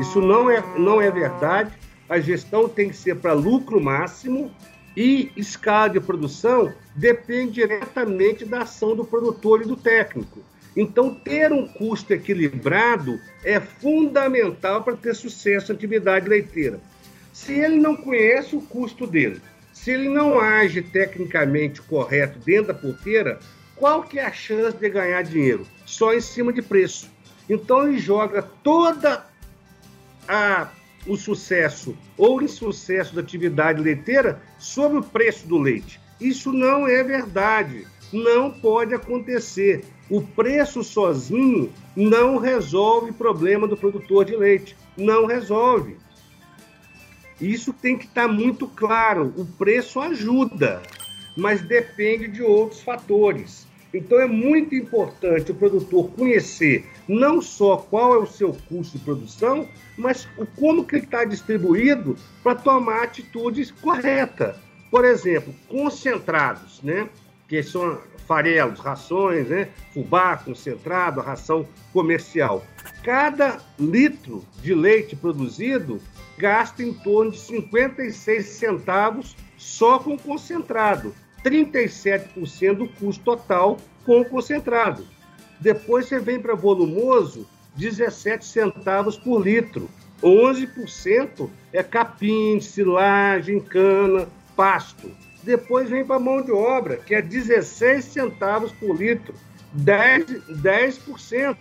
Isso 0.00 0.20
não 0.20 0.50
é, 0.50 0.60
não 0.76 1.00
é 1.00 1.12
verdade. 1.12 1.72
A 2.08 2.18
gestão 2.18 2.68
tem 2.68 2.88
que 2.88 2.96
ser 2.96 3.14
para 3.16 3.34
lucro 3.34 3.80
máximo 3.80 4.50
e 4.96 5.30
escala 5.36 5.90
de 5.90 6.00
produção 6.00 6.72
depende 6.96 7.52
diretamente 7.52 8.44
da 8.44 8.62
ação 8.62 8.96
do 8.96 9.04
produtor 9.04 9.62
e 9.62 9.64
do 9.64 9.76
técnico. 9.76 10.40
Então, 10.76 11.14
ter 11.14 11.52
um 11.52 11.68
custo 11.68 12.12
equilibrado 12.12 13.20
é 13.44 13.60
fundamental 13.60 14.82
para 14.82 14.96
ter 14.96 15.14
sucesso 15.14 15.72
na 15.72 15.76
atividade 15.76 16.28
leiteira. 16.28 16.80
Se 17.38 17.52
ele 17.52 17.76
não 17.76 17.94
conhece 17.94 18.56
o 18.56 18.60
custo 18.60 19.06
dele, 19.06 19.40
se 19.72 19.92
ele 19.92 20.08
não 20.08 20.40
age 20.40 20.82
tecnicamente 20.82 21.80
correto 21.80 22.36
dentro 22.40 22.66
da 22.66 22.74
porteira, 22.74 23.38
qual 23.76 24.02
que 24.02 24.18
é 24.18 24.26
a 24.26 24.32
chance 24.32 24.76
de 24.76 24.90
ganhar 24.90 25.22
dinheiro? 25.22 25.64
Só 25.86 26.12
em 26.12 26.20
cima 26.20 26.52
de 26.52 26.60
preço. 26.60 27.08
Então 27.48 27.86
ele 27.86 27.96
joga 27.98 28.42
toda 28.42 29.24
a 30.26 30.68
o 31.06 31.16
sucesso 31.16 31.96
ou 32.18 32.42
insucesso 32.42 33.14
da 33.14 33.20
atividade 33.20 33.80
leiteira 33.80 34.42
sobre 34.58 34.98
o 34.98 35.02
preço 35.02 35.46
do 35.46 35.58
leite. 35.58 36.00
Isso 36.20 36.52
não 36.52 36.88
é 36.88 37.04
verdade. 37.04 37.86
Não 38.12 38.50
pode 38.50 38.94
acontecer. 38.94 39.84
O 40.10 40.20
preço 40.20 40.82
sozinho 40.82 41.72
não 41.94 42.36
resolve 42.36 43.12
o 43.12 43.14
problema 43.14 43.68
do 43.68 43.76
produtor 43.76 44.24
de 44.24 44.34
leite. 44.34 44.76
Não 44.96 45.24
resolve. 45.24 45.96
Isso 47.40 47.72
tem 47.72 47.96
que 47.96 48.06
estar 48.06 48.28
muito 48.28 48.66
claro. 48.66 49.32
O 49.36 49.44
preço 49.44 50.00
ajuda, 50.00 50.82
mas 51.36 51.60
depende 51.60 52.28
de 52.28 52.42
outros 52.42 52.80
fatores. 52.80 53.66
Então 53.92 54.20
é 54.20 54.26
muito 54.26 54.74
importante 54.74 55.50
o 55.50 55.54
produtor 55.54 56.10
conhecer 56.10 56.86
não 57.08 57.40
só 57.40 57.76
qual 57.76 58.14
é 58.14 58.18
o 58.18 58.26
seu 58.26 58.54
custo 58.68 58.98
de 58.98 59.04
produção, 59.04 59.66
mas 59.96 60.28
como 60.56 60.84
que 60.84 60.96
ele 60.96 61.04
está 61.04 61.24
distribuído 61.24 62.16
para 62.42 62.54
tomar 62.54 63.04
atitudes 63.04 63.70
corretas. 63.70 64.56
Por 64.90 65.04
exemplo, 65.04 65.54
concentrados, 65.68 66.82
né? 66.82 67.08
que 67.48 67.62
são 67.62 67.98
farelos, 68.28 68.78
rações, 68.78 69.48
né? 69.48 69.68
fubá 69.92 70.36
concentrado, 70.36 71.18
a 71.18 71.24
ração 71.24 71.66
comercial. 71.92 72.62
Cada 73.02 73.58
litro 73.80 74.44
de 74.62 74.74
leite 74.74 75.16
produzido 75.16 75.98
gasta 76.36 76.82
em 76.82 76.92
torno 76.92 77.32
de 77.32 77.38
56 77.38 78.46
centavos 78.46 79.34
só 79.56 79.98
com 79.98 80.16
concentrado. 80.18 81.14
37% 81.42 82.74
do 82.74 82.88
custo 82.88 83.24
total 83.24 83.78
com 84.04 84.22
concentrado. 84.24 85.06
Depois 85.58 86.06
você 86.06 86.20
vem 86.20 86.38
para 86.38 86.54
volumoso, 86.54 87.48
17 87.76 88.44
centavos 88.44 89.16
por 89.16 89.40
litro. 89.40 89.88
11% 90.22 91.48
é 91.72 91.82
capim, 91.82 92.60
silagem, 92.60 93.60
cana, 93.60 94.28
pasto. 94.54 95.10
Depois 95.48 95.88
vem 95.88 96.04
para 96.04 96.18
mão 96.18 96.42
de 96.42 96.52
obra, 96.52 96.98
que 96.98 97.14
é 97.14 97.22
16 97.22 98.04
centavos 98.04 98.70
por 98.70 98.94
litro, 98.94 99.32
10%. 99.74 100.42
10%. 100.62 101.56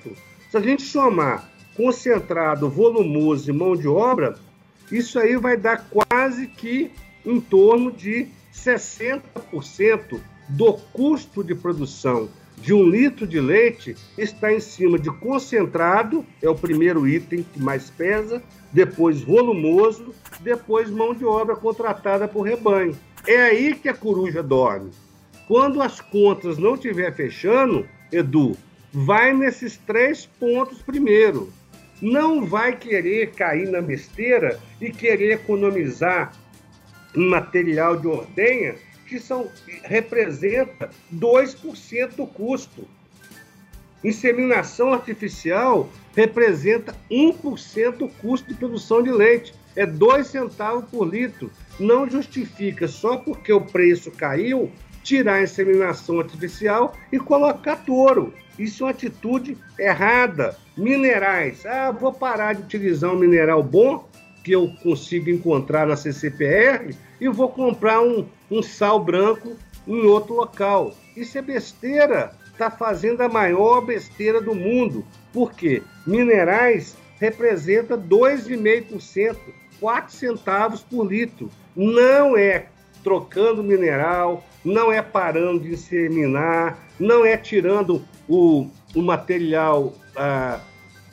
Se 0.51 0.57
a 0.57 0.59
gente 0.59 0.83
somar 0.83 1.49
concentrado, 1.73 2.69
volumoso 2.69 3.49
e 3.49 3.53
mão 3.53 3.77
de 3.77 3.87
obra, 3.87 4.37
isso 4.91 5.17
aí 5.17 5.37
vai 5.37 5.55
dar 5.55 5.87
quase 5.89 6.47
que 6.47 6.91
em 7.25 7.39
torno 7.39 7.89
de 7.89 8.27
60% 8.53 10.19
do 10.49 10.73
custo 10.73 11.41
de 11.41 11.55
produção 11.55 12.27
de 12.57 12.73
um 12.73 12.83
litro 12.83 13.25
de 13.25 13.39
leite 13.39 13.95
está 14.17 14.51
em 14.51 14.59
cima 14.59 14.97
de 14.97 15.09
concentrado, 15.11 16.25
é 16.41 16.49
o 16.49 16.55
primeiro 16.55 17.07
item 17.07 17.45
que 17.53 17.61
mais 17.61 17.89
pesa, 17.89 18.43
depois 18.73 19.21
volumoso, 19.21 20.13
depois 20.41 20.89
mão 20.89 21.13
de 21.13 21.23
obra 21.23 21.55
contratada 21.55 22.27
por 22.27 22.41
rebanho. 22.41 22.97
É 23.27 23.41
aí 23.41 23.75
que 23.75 23.89
a 23.89 23.93
coruja 23.93 24.41
dorme. 24.41 24.91
Quando 25.49 25.81
as 25.81 25.99
contas 25.99 26.57
não 26.57 26.75
estiver 26.75 27.13
fechando, 27.13 27.85
Edu, 28.09 28.55
vai 28.93 29.33
nesses 29.33 29.75
três 29.75 30.25
pontos 30.25 30.81
primeiro. 30.81 31.51
Não 32.01 32.45
vai 32.45 32.77
querer 32.77 33.31
cair 33.31 33.69
na 33.69 33.81
besteira 33.81 34.59
e 34.79 34.91
querer 34.91 35.33
economizar 35.33 36.33
material 37.13 37.97
de 37.97 38.07
ordenha 38.07 38.75
que 39.07 39.19
são, 39.19 39.49
representa 39.83 40.89
2% 41.13 42.15
do 42.15 42.27
custo. 42.27 42.87
Inseminação 44.03 44.93
artificial 44.93 45.89
representa 46.15 46.95
1% 47.11 47.97
do 47.97 48.07
custo 48.07 48.47
de 48.47 48.55
produção 48.55 49.01
de 49.01 49.11
leite, 49.11 49.53
é 49.75 49.85
2 49.85 50.27
centavos 50.27 50.85
por 50.89 51.05
litro. 51.05 51.51
Não 51.79 52.09
justifica 52.09 52.87
só 52.87 53.17
porque 53.17 53.53
o 53.53 53.61
preço 53.61 54.11
caiu 54.11 54.71
tirar 55.03 55.35
a 55.35 55.43
inseminação 55.43 56.19
artificial 56.19 56.93
e 57.11 57.19
colocar 57.19 57.77
touro. 57.77 58.33
Isso 58.57 58.83
é 58.83 58.87
uma 58.87 58.91
atitude 58.91 59.57
errada. 59.79 60.57
Minerais. 60.75 61.65
Ah, 61.65 61.91
vou 61.91 62.11
parar 62.11 62.53
de 62.53 62.63
utilizar 62.63 63.13
um 63.13 63.17
mineral 63.17 63.63
bom 63.63 64.07
que 64.43 64.51
eu 64.51 64.69
consigo 64.81 65.29
encontrar 65.29 65.87
na 65.87 65.95
CCPR 65.95 66.95
e 67.19 67.29
vou 67.29 67.49
comprar 67.49 68.01
um, 68.01 68.25
um 68.49 68.61
sal 68.61 69.03
branco 69.03 69.55
em 69.87 70.05
outro 70.05 70.35
local. 70.35 70.93
Isso 71.15 71.37
é 71.37 71.41
besteira. 71.41 72.31
Está 72.51 72.71
fazendo 72.71 73.21
a 73.21 73.29
maior 73.29 73.81
besteira 73.81 74.41
do 74.41 74.55
mundo. 74.55 75.05
Por 75.31 75.53
quê? 75.53 75.83
Minerais 76.05 76.95
representa 77.19 77.97
2,5%, 77.97 79.35
4 79.79 80.13
centavos 80.13 80.81
por 80.81 81.05
litro. 81.05 81.49
Não 81.75 82.37
é 82.37 82.67
trocando 83.03 83.63
mineral, 83.63 84.43
não 84.63 84.91
é 84.91 85.01
parando 85.01 85.61
de 85.61 85.73
inseminar, 85.73 86.77
não 86.99 87.25
é 87.25 87.37
tirando 87.37 88.03
o, 88.27 88.67
o 88.95 89.01
material 89.01 89.93
ah, 90.15 90.59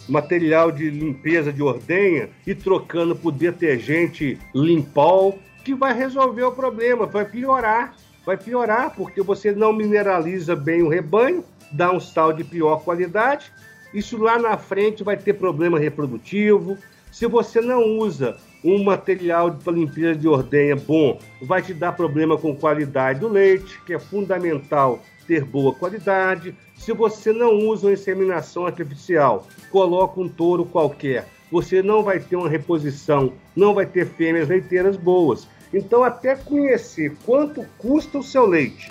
material 0.09 0.71
de 0.71 0.91
limpeza 0.91 1.53
de 1.53 1.63
ordenha 1.63 2.29
e 2.47 2.55
trocando 2.55 3.15
por 3.17 3.33
detergente 3.33 4.39
Limpol, 4.55 5.39
que 5.65 5.75
vai 5.75 5.95
resolver 5.95 6.43
o 6.43 6.53
problema, 6.53 7.07
vai 7.07 7.25
piorar. 7.25 7.95
Vai 8.25 8.39
piorar 8.39 8.95
porque 8.95 9.21
você 9.21 9.53
não 9.53 9.73
mineraliza 9.73 10.57
bem 10.57 10.83
o 10.83 10.89
rebanho, 10.89 11.45
dá 11.71 11.93
um 11.93 12.01
sal 12.01 12.33
de 12.33 12.43
pior 12.43 12.83
qualidade. 12.83 13.53
Isso 13.93 14.17
lá 14.17 14.39
na 14.39 14.57
frente 14.57 15.05
vai 15.05 15.17
ter 15.17 15.35
problema 15.35 15.79
reprodutivo. 15.79 16.79
Se 17.13 17.27
você 17.27 17.61
não 17.61 17.99
usa 17.99 18.37
um 18.65 18.83
material 18.83 19.53
para 19.63 19.75
limpeza 19.75 20.17
de 20.19 20.27
ordenha 20.27 20.75
bom, 20.75 21.19
vai 21.43 21.61
te 21.61 21.75
dar 21.75 21.93
problema 21.93 22.39
com 22.39 22.57
qualidade 22.57 23.21
do 23.21 23.29
leite, 23.29 23.79
que 23.85 23.93
é 23.93 23.99
fundamental 23.99 25.01
ter 25.27 25.45
boa 25.45 25.75
qualidade. 25.75 26.55
Se 26.75 26.93
você 26.93 27.33
não 27.33 27.59
usa 27.59 27.87
uma 27.87 27.93
inseminação 27.93 28.67
artificial, 28.67 29.47
coloca 29.71 30.19
um 30.21 30.29
touro 30.29 30.65
qualquer, 30.65 31.27
você 31.51 31.83
não 31.83 32.03
vai 32.03 32.19
ter 32.19 32.37
uma 32.37 32.49
reposição, 32.49 33.35
não 33.55 33.75
vai 33.75 33.85
ter 33.85 34.07
fêmeas 34.07 34.49
leiteiras 34.49 34.97
boas. 34.97 35.47
Então, 35.73 36.03
até 36.03 36.35
conhecer 36.35 37.15
quanto 37.27 37.65
custa 37.79 38.19
o 38.19 38.23
seu 38.23 38.47
leite, 38.47 38.91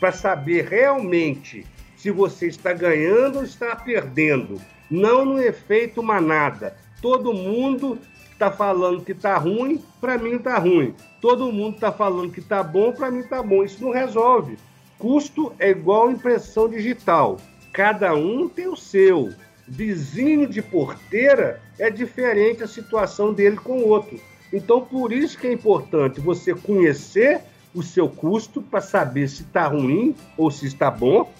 para 0.00 0.10
saber 0.10 0.66
realmente 0.66 1.64
se 1.96 2.10
você 2.10 2.48
está 2.48 2.72
ganhando 2.72 3.38
ou 3.38 3.44
está 3.44 3.76
perdendo. 3.76 4.60
Não 4.90 5.24
no 5.24 5.40
efeito 5.40 6.02
manada. 6.02 6.76
Todo 7.00 7.32
mundo 7.32 7.96
está 8.42 8.50
falando 8.50 9.04
que 9.04 9.12
está 9.12 9.38
ruim, 9.38 9.80
para 10.00 10.18
mim 10.18 10.34
está 10.34 10.58
ruim. 10.58 10.96
Todo 11.20 11.52
mundo 11.52 11.76
está 11.76 11.92
falando 11.92 12.32
que 12.32 12.40
está 12.40 12.60
bom, 12.60 12.90
para 12.90 13.08
mim 13.08 13.20
está 13.20 13.40
bom. 13.40 13.62
Isso 13.62 13.84
não 13.84 13.92
resolve. 13.92 14.58
Custo 14.98 15.52
é 15.60 15.70
igual 15.70 16.10
impressão 16.10 16.68
digital. 16.68 17.38
Cada 17.72 18.12
um 18.14 18.48
tem 18.48 18.66
o 18.66 18.76
seu. 18.76 19.32
Vizinho 19.68 20.48
de 20.48 20.60
porteira 20.60 21.62
é 21.78 21.88
diferente 21.88 22.64
a 22.64 22.66
situação 22.66 23.32
dele 23.32 23.56
com 23.56 23.78
o 23.78 23.88
outro. 23.88 24.20
Então, 24.52 24.80
por 24.80 25.12
isso 25.12 25.38
que 25.38 25.46
é 25.46 25.52
importante 25.52 26.20
você 26.20 26.52
conhecer 26.52 27.42
o 27.72 27.80
seu 27.80 28.08
custo 28.08 28.60
para 28.60 28.80
saber 28.80 29.28
se 29.28 29.42
está 29.42 29.68
ruim 29.68 30.16
ou 30.36 30.50
se 30.50 30.66
está 30.66 30.90
bom. 30.90 31.32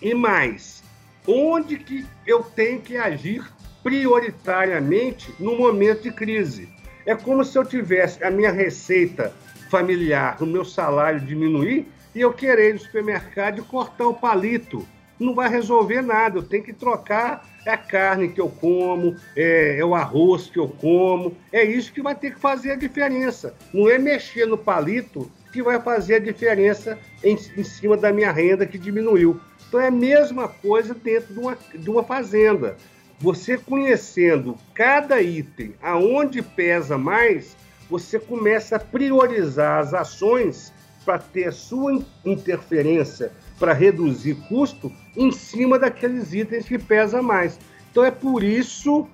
E 0.00 0.12
mais, 0.12 0.82
onde 1.26 1.78
que 1.78 2.06
eu 2.26 2.42
tenho 2.42 2.80
que 2.80 2.98
agir 2.98 3.42
prioritariamente 3.88 5.34
no 5.40 5.56
momento 5.56 6.02
de 6.02 6.12
crise. 6.12 6.68
É 7.06 7.14
como 7.14 7.42
se 7.42 7.58
eu 7.58 7.64
tivesse 7.64 8.22
a 8.22 8.30
minha 8.30 8.52
receita 8.52 9.32
familiar, 9.70 10.36
o 10.42 10.46
meu 10.46 10.62
salário 10.62 11.18
diminuir 11.18 11.86
e 12.14 12.20
eu 12.20 12.30
querer 12.30 12.68
ir 12.68 12.72
no 12.74 12.80
supermercado 12.80 13.60
e 13.60 13.64
cortar 13.64 14.06
o 14.06 14.12
palito. 14.12 14.86
Não 15.18 15.34
vai 15.34 15.48
resolver 15.48 16.02
nada, 16.02 16.36
eu 16.36 16.42
tenho 16.42 16.62
que 16.62 16.74
trocar 16.74 17.48
a 17.66 17.78
carne 17.78 18.28
que 18.28 18.38
eu 18.38 18.50
como, 18.50 19.16
é, 19.34 19.78
é, 19.78 19.84
o 19.84 19.94
arroz 19.94 20.50
que 20.50 20.58
eu 20.58 20.68
como. 20.68 21.34
É 21.50 21.64
isso 21.64 21.90
que 21.90 22.02
vai 22.02 22.14
ter 22.14 22.34
que 22.34 22.40
fazer 22.40 22.72
a 22.72 22.76
diferença. 22.76 23.54
Não 23.72 23.88
é 23.88 23.96
mexer 23.96 24.44
no 24.44 24.58
palito 24.58 25.30
que 25.50 25.62
vai 25.62 25.80
fazer 25.80 26.16
a 26.16 26.18
diferença 26.18 26.98
em, 27.24 27.38
em 27.56 27.64
cima 27.64 27.96
da 27.96 28.12
minha 28.12 28.30
renda 28.30 28.66
que 28.66 28.76
diminuiu. 28.76 29.40
Então 29.66 29.80
é 29.80 29.88
a 29.88 29.90
mesma 29.90 30.46
coisa 30.46 30.94
dentro 30.94 31.32
de 31.32 31.40
uma, 31.40 31.58
de 31.74 31.88
uma 31.90 32.04
fazenda. 32.04 32.76
Você 33.20 33.58
conhecendo 33.58 34.56
cada 34.72 35.20
item, 35.20 35.74
aonde 35.82 36.40
pesa 36.40 36.96
mais, 36.96 37.56
você 37.90 38.18
começa 38.18 38.76
a 38.76 38.80
priorizar 38.80 39.80
as 39.80 39.92
ações 39.92 40.72
para 41.04 41.18
ter 41.18 41.52
sua 41.52 42.00
interferência 42.24 43.32
para 43.58 43.72
reduzir 43.72 44.36
custo 44.48 44.92
em 45.16 45.32
cima 45.32 45.78
daqueles 45.78 46.32
itens 46.32 46.68
que 46.68 46.78
pesa 46.78 47.20
mais. 47.20 47.58
Então 47.90 48.04
é 48.04 48.10
por 48.10 48.44
isso 48.44 49.08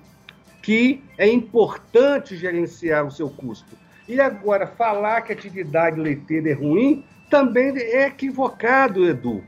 que 0.61 1.03
é 1.17 1.27
importante 1.27 2.35
gerenciar 2.35 3.05
o 3.05 3.11
seu 3.11 3.29
custo. 3.29 3.75
E 4.07 4.19
agora, 4.19 4.67
falar 4.67 5.21
que 5.21 5.31
a 5.31 5.35
atividade 5.35 5.99
leiteira 5.99 6.51
é 6.51 6.53
ruim 6.53 7.03
também 7.29 7.75
é 7.75 8.05
equivocado, 8.07 9.07
Edu. 9.07 9.43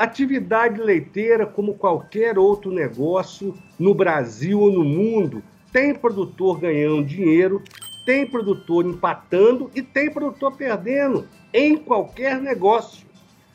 Atividade 0.00 0.80
leiteira, 0.80 1.44
como 1.44 1.74
qualquer 1.74 2.38
outro 2.38 2.72
negócio 2.72 3.54
no 3.78 3.92
Brasil 3.92 4.58
ou 4.58 4.72
no 4.72 4.82
mundo, 4.82 5.42
tem 5.70 5.94
produtor 5.94 6.58
ganhando 6.58 7.04
dinheiro, 7.04 7.62
tem 8.06 8.24
produtor 8.24 8.86
empatando 8.86 9.70
e 9.74 9.82
tem 9.82 10.10
produtor 10.10 10.56
perdendo 10.56 11.28
em 11.52 11.76
qualquer 11.76 12.40
negócio. 12.40 13.06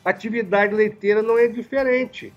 Atividade 0.04 0.72
leiteira 0.72 1.20
não 1.20 1.36
é 1.36 1.48
diferente. 1.48 2.32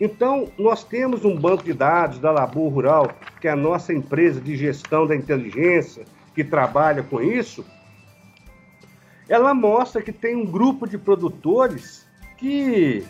Então, 0.00 0.50
nós 0.58 0.82
temos 0.82 1.24
um 1.24 1.36
banco 1.36 1.62
de 1.62 1.74
dados 1.74 2.18
da 2.18 2.32
Labor 2.32 2.68
Rural, 2.72 3.12
que 3.40 3.46
é 3.46 3.52
a 3.52 3.56
nossa 3.56 3.92
empresa 3.92 4.40
de 4.40 4.56
gestão 4.56 5.06
da 5.06 5.14
inteligência, 5.14 6.04
que 6.34 6.42
trabalha 6.42 7.04
com 7.04 7.22
isso. 7.22 7.64
Ela 9.28 9.54
mostra 9.54 10.02
que 10.02 10.10
tem 10.10 10.34
um 10.34 10.44
grupo 10.44 10.88
de 10.88 10.98
produtores 10.98 12.04
que 12.36 13.06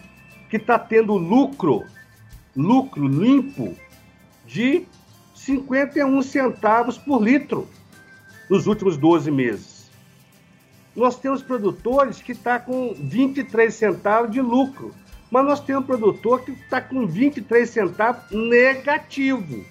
que 0.54 0.58
está 0.58 0.78
tendo 0.78 1.16
lucro, 1.16 1.84
lucro 2.54 3.08
limpo 3.08 3.74
de 4.46 4.86
51 5.34 6.22
centavos 6.22 6.96
por 6.96 7.20
litro 7.20 7.68
nos 8.48 8.68
últimos 8.68 8.96
12 8.96 9.32
meses. 9.32 9.90
Nós 10.94 11.18
temos 11.18 11.42
produtores 11.42 12.22
que 12.22 12.30
estão 12.30 12.52
tá 12.52 12.60
com 12.60 12.94
23 12.94 13.74
centavos 13.74 14.30
de 14.30 14.40
lucro, 14.40 14.94
mas 15.28 15.44
nós 15.44 15.58
temos 15.58 15.86
produtor 15.86 16.44
que 16.44 16.52
está 16.52 16.80
com 16.80 17.04
23 17.04 17.68
centavos 17.68 18.22
negativo. 18.30 19.64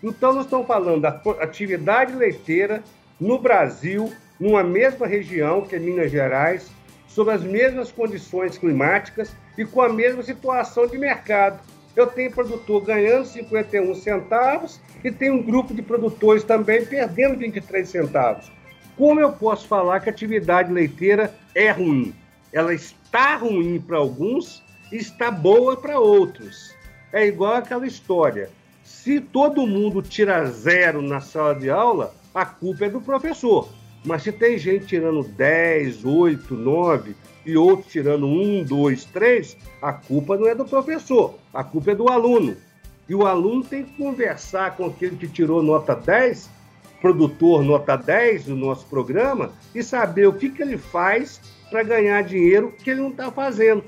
Então, 0.00 0.32
nós 0.32 0.44
estamos 0.44 0.68
falando 0.68 1.00
da 1.00 1.20
atividade 1.40 2.14
leiteira 2.14 2.84
no 3.18 3.36
Brasil, 3.36 4.12
numa 4.38 4.62
mesma 4.62 5.08
região 5.08 5.62
que 5.62 5.74
é 5.74 5.80
Minas 5.80 6.08
Gerais, 6.08 6.70
sob 7.10 7.30
as 7.30 7.42
mesmas 7.42 7.90
condições 7.90 8.56
climáticas 8.56 9.34
e 9.58 9.64
com 9.64 9.82
a 9.82 9.88
mesma 9.88 10.22
situação 10.22 10.86
de 10.86 10.96
mercado. 10.96 11.60
Eu 11.94 12.06
tenho 12.06 12.30
produtor 12.30 12.82
ganhando 12.84 13.26
51 13.26 13.94
centavos 13.96 14.80
e 15.02 15.10
tem 15.10 15.30
um 15.30 15.42
grupo 15.42 15.74
de 15.74 15.82
produtores 15.82 16.44
também 16.44 16.84
perdendo 16.84 17.36
23 17.36 17.88
centavos. 17.88 18.50
Como 18.96 19.18
eu 19.18 19.32
posso 19.32 19.66
falar 19.66 20.00
que 20.00 20.08
a 20.08 20.12
atividade 20.12 20.72
leiteira 20.72 21.34
é 21.54 21.70
ruim? 21.70 22.14
Ela 22.52 22.72
está 22.72 23.36
ruim 23.36 23.80
para 23.80 23.96
alguns 23.96 24.62
e 24.92 24.96
está 24.96 25.30
boa 25.30 25.76
para 25.76 25.98
outros. 25.98 26.74
É 27.12 27.26
igual 27.26 27.54
aquela 27.54 27.86
história. 27.86 28.50
Se 28.84 29.20
todo 29.20 29.66
mundo 29.66 30.00
tira 30.00 30.44
zero 30.46 31.02
na 31.02 31.20
sala 31.20 31.54
de 31.54 31.70
aula, 31.70 32.14
a 32.32 32.44
culpa 32.44 32.84
é 32.84 32.90
do 32.90 33.00
professor. 33.00 33.68
Mas 34.04 34.22
se 34.22 34.32
tem 34.32 34.56
gente 34.56 34.86
tirando 34.86 35.22
10, 35.22 36.04
8, 36.04 36.54
9 36.54 37.14
e 37.44 37.56
outros 37.56 37.92
tirando 37.92 38.26
1, 38.26 38.64
2, 38.64 39.04
3, 39.06 39.56
a 39.82 39.92
culpa 39.92 40.36
não 40.36 40.46
é 40.46 40.54
do 40.54 40.64
professor, 40.64 41.34
a 41.52 41.62
culpa 41.62 41.92
é 41.92 41.94
do 41.94 42.08
aluno. 42.08 42.56
E 43.08 43.14
o 43.14 43.26
aluno 43.26 43.62
tem 43.62 43.84
que 43.84 43.96
conversar 43.96 44.76
com 44.76 44.86
aquele 44.86 45.16
que 45.16 45.28
tirou 45.28 45.62
nota 45.62 45.94
10, 45.94 46.48
produtor 47.00 47.62
nota 47.62 47.96
10 47.96 48.46
do 48.46 48.56
nosso 48.56 48.86
programa, 48.86 49.52
e 49.74 49.82
saber 49.82 50.28
o 50.28 50.32
que, 50.32 50.48
que 50.48 50.62
ele 50.62 50.78
faz 50.78 51.40
para 51.70 51.82
ganhar 51.82 52.22
dinheiro 52.22 52.74
que 52.82 52.90
ele 52.90 53.00
não 53.00 53.10
está 53.10 53.30
fazendo. 53.30 53.84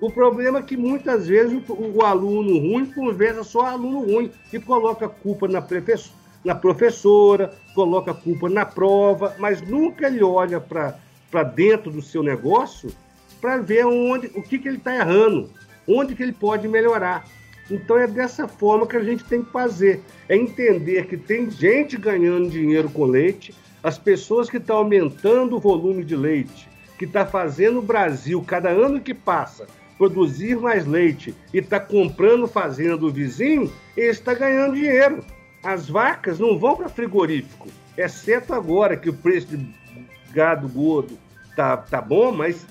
O 0.00 0.10
problema 0.10 0.58
é 0.58 0.62
que 0.62 0.76
muitas 0.76 1.26
vezes 1.26 1.62
o, 1.68 1.98
o 1.98 2.04
aluno 2.04 2.58
ruim 2.58 2.84
conversa 2.86 3.42
só 3.42 3.62
aluno 3.62 4.04
ruim 4.04 4.30
e 4.52 4.60
coloca 4.60 5.06
a 5.06 5.08
culpa 5.08 5.48
na 5.48 5.62
professora 5.62 6.23
na 6.44 6.54
professora, 6.54 7.52
coloca 7.74 8.10
a 8.10 8.14
culpa 8.14 8.48
na 8.48 8.66
prova, 8.66 9.34
mas 9.38 9.62
nunca 9.62 10.06
ele 10.06 10.22
olha 10.22 10.60
para 10.60 11.42
dentro 11.42 11.90
do 11.90 12.02
seu 12.02 12.22
negócio 12.22 12.92
para 13.40 13.56
ver 13.58 13.86
onde, 13.86 14.26
o 14.28 14.42
que, 14.42 14.58
que 14.58 14.68
ele 14.68 14.76
está 14.76 14.94
errando, 14.94 15.50
onde 15.88 16.14
que 16.14 16.22
ele 16.22 16.32
pode 16.32 16.68
melhorar. 16.68 17.24
Então 17.70 17.98
é 17.98 18.06
dessa 18.06 18.46
forma 18.46 18.86
que 18.86 18.96
a 18.96 19.02
gente 19.02 19.24
tem 19.24 19.42
que 19.42 19.50
fazer, 19.50 20.02
é 20.28 20.36
entender 20.36 21.06
que 21.06 21.16
tem 21.16 21.50
gente 21.50 21.96
ganhando 21.96 22.50
dinheiro 22.50 22.90
com 22.90 23.06
leite, 23.06 23.54
as 23.82 23.98
pessoas 23.98 24.48
que 24.48 24.58
estão 24.58 24.76
aumentando 24.78 25.56
o 25.56 25.60
volume 25.60 26.04
de 26.04 26.16
leite, 26.16 26.68
que 26.98 27.04
está 27.04 27.26
fazendo 27.26 27.78
o 27.78 27.82
Brasil, 27.82 28.42
cada 28.46 28.70
ano 28.70 29.00
que 29.00 29.14
passa, 29.14 29.66
produzir 29.96 30.56
mais 30.56 30.86
leite 30.86 31.34
e 31.52 31.58
está 31.58 31.80
comprando 31.80 32.46
fazenda 32.46 32.96
do 32.96 33.10
vizinho, 33.10 33.72
ele 33.96 34.08
está 34.08 34.34
ganhando 34.34 34.74
dinheiro 34.74 35.24
as 35.64 35.88
vacas 35.88 36.38
não 36.38 36.58
vão 36.58 36.76
para 36.76 36.90
frigorífico, 36.90 37.68
exceto 37.96 38.52
agora 38.52 38.96
que 38.96 39.08
o 39.08 39.14
preço 39.14 39.56
de 39.56 39.74
gado 40.30 40.68
gordo 40.68 41.18
tá, 41.56 41.76
tá 41.76 42.02
bom, 42.02 42.30
mas 42.30 42.66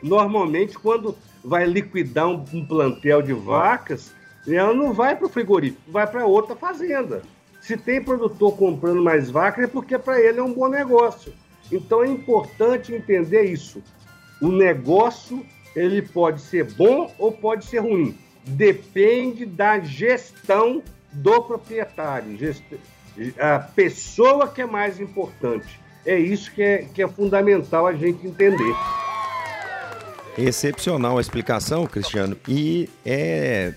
normalmente 0.00 0.78
quando 0.78 1.16
vai 1.44 1.66
liquidar 1.66 2.28
um, 2.28 2.44
um 2.52 2.64
plantel 2.64 3.20
de 3.20 3.32
vacas, 3.32 4.14
ela 4.46 4.72
não 4.72 4.92
vai 4.92 5.16
para 5.16 5.26
o 5.26 5.30
frigorífico, 5.30 5.90
vai 5.90 6.06
para 6.06 6.24
outra 6.24 6.54
fazenda. 6.54 7.22
Se 7.60 7.76
tem 7.76 8.02
produtor 8.02 8.56
comprando 8.56 9.02
mais 9.02 9.30
vacas, 9.30 9.64
é 9.64 9.68
porque 9.68 9.98
para 9.98 10.20
ele 10.20 10.38
é 10.38 10.42
um 10.42 10.52
bom 10.52 10.68
negócio. 10.68 11.32
Então 11.70 12.02
é 12.02 12.08
importante 12.08 12.94
entender 12.94 13.44
isso. 13.44 13.82
O 14.40 14.48
negócio 14.48 15.44
ele 15.74 16.02
pode 16.02 16.40
ser 16.40 16.72
bom 16.74 17.12
ou 17.18 17.32
pode 17.32 17.64
ser 17.64 17.78
ruim. 17.78 18.16
Depende 18.44 19.46
da 19.46 19.78
gestão 19.78 20.82
do 21.12 21.42
proprietário, 21.42 22.38
a 23.38 23.58
pessoa 23.58 24.48
que 24.48 24.62
é 24.62 24.66
mais 24.66 25.00
importante. 25.00 25.80
É 26.04 26.18
isso 26.18 26.50
que 26.52 26.62
é, 26.62 26.78
que 26.92 27.02
é 27.02 27.08
fundamental 27.08 27.86
a 27.86 27.92
gente 27.92 28.26
entender. 28.26 28.74
Excepcional 30.36 31.18
a 31.18 31.20
explicação, 31.20 31.86
Cristiano, 31.86 32.36
e 32.48 32.88
é, 33.04 33.74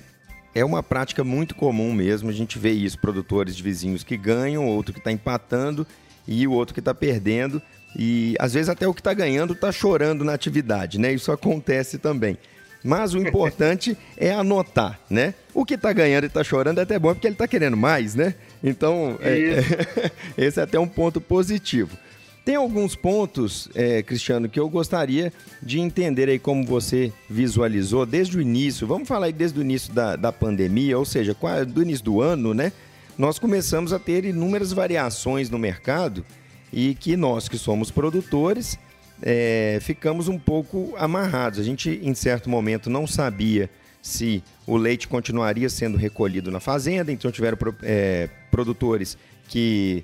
é 0.56 0.63
uma 0.63 0.82
prática 0.82 1.24
muito 1.24 1.54
comum 1.54 1.93
mesmo. 1.93 2.30
A 2.30 2.34
gente 2.34 2.58
vê 2.58 2.71
isso, 2.71 2.98
produtores 2.98 3.56
de 3.56 3.62
vizinhos 3.62 4.04
que 4.04 4.15
ganham, 4.15 4.65
outro 4.65 4.93
que 4.93 5.00
está 5.00 5.12
empatando 5.12 5.86
e 6.28 6.48
o 6.48 6.54
outro 6.54 6.74
que 6.74 6.80
está 6.80 6.93
perdendo. 6.93 7.62
E 7.98 8.36
às 8.39 8.54
vezes 8.54 8.69
até 8.69 8.88
o 8.88 8.93
que 8.93 9.02
está 9.02 9.13
ganhando 9.13 9.54
está 9.54 9.71
chorando 9.71 10.24
na 10.24 10.34
atividade, 10.34 11.00
né? 11.00 11.12
Isso 11.13 11.32
acontece 11.32 11.98
também. 11.98 12.38
Mas 12.86 13.15
o 13.15 13.17
importante 13.17 13.98
é 14.15 14.32
anotar, 14.32 15.00
né? 15.10 15.34
O 15.56 15.65
que 15.65 15.74
está 15.74 15.91
ganhando 15.91 16.26
e 16.26 16.28
está 16.28 16.43
chorando 16.43 16.78
é 16.78 16.84
até 16.84 17.00
bom 17.00 17.15
porque 17.15 17.26
ele 17.26 17.34
está 17.34 17.48
querendo 17.48 17.76
mais, 17.76 18.13
né? 18.13 18.36
Então, 18.63 19.17
é, 19.21 20.12
esse 20.38 20.60
é 20.60 20.63
até 20.63 20.80
um 20.80 20.88
ponto 20.88 21.19
positivo. 21.19 21.98
Tem 22.45 22.54
alguns 22.54 22.95
pontos, 22.95 23.67
é, 23.74 24.04
Cristiano, 24.04 24.48
que 24.48 24.60
eu 24.60 24.69
gostaria 24.69 25.34
de 25.63 25.80
entender 25.80 26.30
aí 26.30 26.38
como 26.38 26.63
você 26.63 27.12
visualizou 27.28 28.06
desde 28.06 28.38
o 28.38 28.41
início. 28.41 28.86
Vamos 28.86 29.08
falar 29.08 29.26
aí 29.26 29.34
desde 29.34 29.58
o 29.58 29.63
início 29.63 29.91
da, 29.91 30.15
da 30.15 30.32
pandemia, 30.32 30.95
ou 30.95 31.06
seja, 31.06 31.36
do 31.67 31.82
início 31.82 32.06
do 32.06 32.21
ano, 32.21 32.54
né? 32.54 32.71
Nós 33.17 33.39
começamos 33.39 33.93
a 33.93 33.98
ter 33.98 34.26
inúmeras 34.26 34.71
variações 34.71 35.50
no 35.50 35.58
mercado 35.58 36.24
e 36.71 36.93
que 36.93 37.17
nós 37.17 37.50
que 37.50 37.58
somos 37.58 37.89
produtores 37.89 38.78
é, 39.21 39.80
ficamos 39.82 40.28
um 40.28 40.38
pouco 40.38 40.93
amarrados. 40.97 41.60
A 41.60 41.63
gente, 41.63 41.99
em 42.04 42.13
certo 42.13 42.49
momento, 42.49 42.89
não 42.89 43.08
sabia 43.08 43.69
se 44.01 44.43
o 44.67 44.78
leite 44.78 45.08
continuaria 45.08 45.69
sendo 45.69 45.97
recolhido 45.97 46.51
na 46.51 46.60
fazenda, 46.60 47.12
então 47.12 47.32
tiveram 47.32 47.58
é, 47.82 48.30
produtores 48.51 49.17
que 49.47 50.04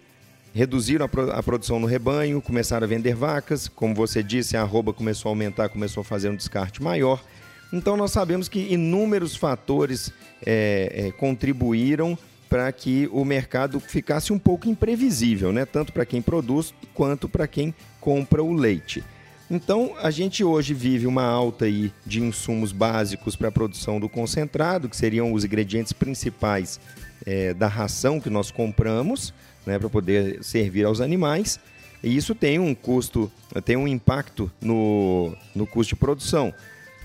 reduziram 0.54 1.06
a, 1.06 1.10
pro, 1.10 1.32
a, 1.32 1.42
produção 1.42 1.80
no 1.80 1.88
rebanho, 1.88 2.42
começaram 2.42 2.84
a 2.84 2.88
vender 2.88 3.16
vacas, 3.16 3.68
como 3.68 3.94
você 3.94 4.22
disse, 4.22 4.58
a 4.58 4.62
arroba 4.62 4.92
começou 4.92 5.30
a 5.30 5.32
aumentar, 5.32 5.70
começou 5.70 6.02
a 6.02 6.04
fazer 6.04 6.30
um 6.30 6.36
descarte 6.36 6.82
maior. 6.82 7.24
Então 7.72 7.96
nós 7.96 8.12
sabemos 8.12 8.50
que 8.50 8.60
inúmeros 8.74 9.36
fatores 9.36 10.12
é, 10.46 10.92
é, 11.08 11.12
contribuíram 11.12 12.18
para 12.50 12.70
que 12.72 13.08
o 13.14 13.24
mercado 13.24 13.80
ficasse 13.80 14.34
um 14.34 14.40
pouco 14.40 14.68
imprevisível, 14.68 15.54
né? 15.54 15.66
tanto 15.66 15.94
para 15.94 16.06
quem 16.06 16.22
produz 16.22 16.74
quanto 16.94 17.30
para 17.30 17.48
quem 17.48 17.74
compra 18.02 18.44
o 18.44 18.52
leite. 18.52 19.04
Então, 19.50 19.94
a 20.02 20.10
gente 20.10 20.44
hoje 20.44 20.74
vive 20.74 21.06
uma 21.06 21.24
alta 21.24 21.66
aí 21.66 21.92
de 22.06 22.22
insumos 22.22 22.72
básicos 22.72 23.36
para 23.36 23.50
a 23.50 23.52
produção 23.52 24.00
do 24.00 24.10
concentrado, 24.10 24.90
que 24.90 24.96
seriam 24.96 25.32
os 25.32 25.44
ingredientes 25.44 25.94
principais 25.94 26.80
é, 27.26 27.54
da 27.54 27.68
ração 27.68 28.20
que 28.20 28.30
nós 28.30 28.50
compramos, 28.50 29.34
né, 29.66 29.78
para 29.78 29.90
poder 29.90 30.42
servir 30.42 30.86
aos 30.86 31.02
animais. 31.02 31.60
E 32.02 32.16
isso 32.16 32.34
tem 32.34 32.60
um 32.60 32.74
custo, 32.74 33.32
tem 33.64 33.76
um 33.76 33.88
impacto 33.88 34.50
no, 34.62 35.36
no 35.54 35.68
custo 35.68 35.96
de 35.96 36.00
produção. 36.00 36.54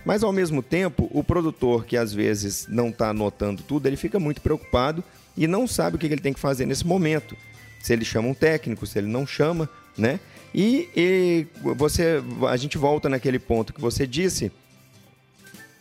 Mas, 0.05 0.23
ao 0.23 0.33
mesmo 0.33 0.63
tempo, 0.63 1.11
o 1.13 1.25
produtor 1.25 1.85
que 1.85 1.97
às 1.97 2.15
vezes 2.15 2.69
não 2.69 2.91
está 2.91 3.11
anotando 3.11 3.65
tudo, 3.65 3.89
ele 3.89 3.97
fica 3.97 4.21
muito 4.21 4.41
preocupado 4.41 5.03
e 5.37 5.49
não 5.49 5.67
sabe 5.67 5.97
o 5.97 5.99
que 5.99 6.07
ele 6.07 6.19
tem 6.19 6.33
que 6.33 6.39
fazer 6.39 6.65
nesse 6.65 6.87
momento. 6.87 7.37
Se 7.83 7.93
ele 7.93 8.05
chama 8.05 8.29
um 8.29 8.35
técnico, 8.35 8.87
se 8.87 8.97
ele 8.99 9.09
não 9.09 9.27
chama, 9.27 9.69
né? 9.99 10.21
E, 10.57 10.89
e 10.97 11.47
você, 11.77 12.23
a 12.49 12.57
gente 12.57 12.79
volta 12.79 13.11
naquele 13.11 13.39
ponto 13.39 13.75
que 13.75 13.81
você 13.81 14.07
disse, 14.07 14.51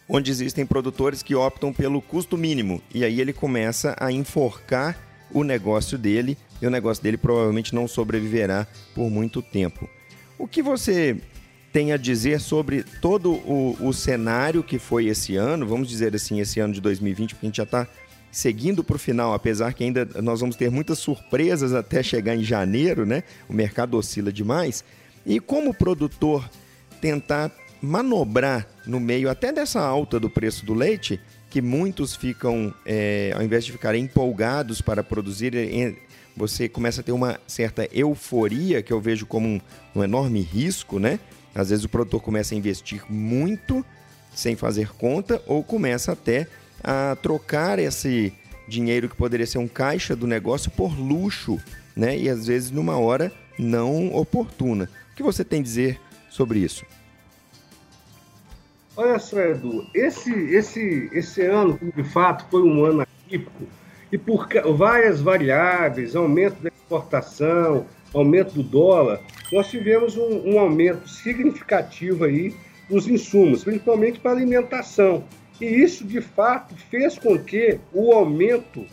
onde 0.10 0.30
existem 0.30 0.66
produtores 0.66 1.24
que 1.24 1.34
optam 1.34 1.72
pelo 1.72 2.02
custo 2.02 2.38
mínimo 2.38 2.82
e 2.94 3.06
aí 3.06 3.22
ele 3.22 3.32
começa 3.32 3.96
a 3.98 4.12
enforcar 4.12 5.00
o 5.32 5.46
negócio 5.46 5.98
dele 5.98 6.38
e 6.62 6.68
o 6.68 6.70
negócio 6.70 7.02
dele 7.02 7.16
provavelmente 7.16 7.74
não 7.74 7.88
sobreviverá 7.88 8.68
por 8.94 9.10
muito 9.10 9.42
tempo. 9.42 9.90
O 10.38 10.46
que 10.46 10.62
você 10.62 11.18
tem 11.72 11.94
a 11.94 11.98
dizer 11.98 12.42
sobre 12.42 12.84
todo 12.84 13.32
o, 13.32 13.78
o 13.80 13.94
cenário 13.94 14.62
que 14.62 14.78
foi 14.78 15.06
esse 15.06 15.38
ano, 15.38 15.66
vamos 15.66 15.88
dizer 15.88 16.14
assim, 16.14 16.42
esse 16.42 16.60
ano 16.60 16.74
de 16.74 16.82
2020, 16.82 17.34
porque 17.34 17.46
a 17.46 17.50
gente 17.50 17.58
já 17.58 17.64
está 17.64 17.88
seguindo 18.36 18.84
para 18.84 18.98
o 18.98 19.00
final, 19.00 19.34
apesar 19.34 19.74
que 19.74 19.82
ainda 19.82 20.06
nós 20.22 20.42
vamos 20.42 20.58
ter 20.58 20.70
muitas 20.70 21.00
surpresas 21.00 21.74
até 21.74 22.04
chegar 22.04 22.36
em 22.36 22.44
janeiro, 22.44 23.06
né? 23.06 23.24
O 23.48 23.54
mercado 23.54 23.96
oscila 23.96 24.30
demais. 24.30 24.84
E 25.26 25.40
como 25.40 25.74
produtor 25.74 26.50
tentar 27.00 27.50
manobrar 27.82 28.68
no 28.86 29.00
meio 29.00 29.30
até 29.30 29.54
dessa 29.54 29.80
alta 29.80 30.20
do 30.20 30.30
preço 30.30 30.66
do 30.66 30.74
leite, 30.74 31.18
que 31.50 31.62
muitos 31.62 32.14
ficam, 32.14 32.74
é, 32.86 33.32
ao 33.34 33.42
invés 33.42 33.64
de 33.64 33.72
ficarem 33.72 34.04
empolgados 34.04 34.82
para 34.82 35.02
produzir, 35.02 35.54
você 36.36 36.68
começa 36.68 37.00
a 37.00 37.04
ter 37.06 37.14
uma 37.14 37.40
certa 37.48 37.88
euforia, 37.94 38.84
que 38.84 38.92
eu 38.92 39.00
vejo 39.00 39.26
como 39.26 39.48
um, 39.48 39.62
um 39.96 40.04
enorme 40.04 40.42
risco, 40.42 41.00
né? 41.00 41.22
Às 41.56 41.70
vezes 41.70 41.86
o 41.86 41.90
produtor 41.90 42.22
começa 42.22 42.54
a 42.54 42.58
investir 42.58 43.02
muito 43.10 43.86
sem 44.34 44.58
fazer 44.58 44.90
conta 44.90 45.42
ou 45.48 45.64
começa 45.64 46.12
até 46.12 46.50
a 46.86 47.16
trocar 47.16 47.80
esse 47.80 48.32
dinheiro 48.68 49.10
que 49.10 49.16
poderia 49.16 49.48
ser 49.48 49.58
um 49.58 49.68
caixa 49.68 50.16
do 50.16 50.28
negócio 50.28 50.70
por 50.70 50.98
luxo, 50.98 51.60
né? 51.96 52.16
E 52.16 52.30
às 52.30 52.46
vezes 52.46 52.70
numa 52.70 52.98
hora 52.98 53.32
não 53.58 54.14
oportuna. 54.14 54.88
O 55.12 55.16
que 55.16 55.24
você 55.24 55.44
tem 55.44 55.62
a 55.62 55.64
dizer 55.64 56.00
sobre 56.30 56.60
isso? 56.60 56.86
Olha 58.96 59.18
só, 59.18 59.40
Edu, 59.40 59.86
esse, 59.94 60.32
esse, 60.32 61.10
esse 61.12 61.42
ano, 61.42 61.80
de 61.96 62.04
fato, 62.04 62.46
foi 62.50 62.62
um 62.62 62.86
ano 62.86 63.02
atípico, 63.02 63.64
e 64.12 64.18
por 64.18 64.48
várias 64.78 65.20
variáveis, 65.20 66.16
aumento 66.16 66.62
da 66.62 66.70
exportação, 66.70 67.86
aumento 68.14 68.54
do 68.54 68.64
dólar, 68.64 69.20
nós 69.52 69.70
tivemos 69.70 70.16
um, 70.16 70.54
um 70.54 70.60
aumento 70.60 71.10
significativo 71.10 72.24
aí 72.24 72.56
dos 72.90 73.08
insumos, 73.08 73.64
principalmente 73.64 74.20
para 74.20 74.32
alimentação. 74.32 75.26
E 75.60 75.66
isso, 75.66 76.06
de 76.06 76.22
fato, 76.22 76.76
fez 76.90 77.18
com 77.18 77.38
que 77.38 77.80
o 77.94 78.12
aumento 78.12 78.86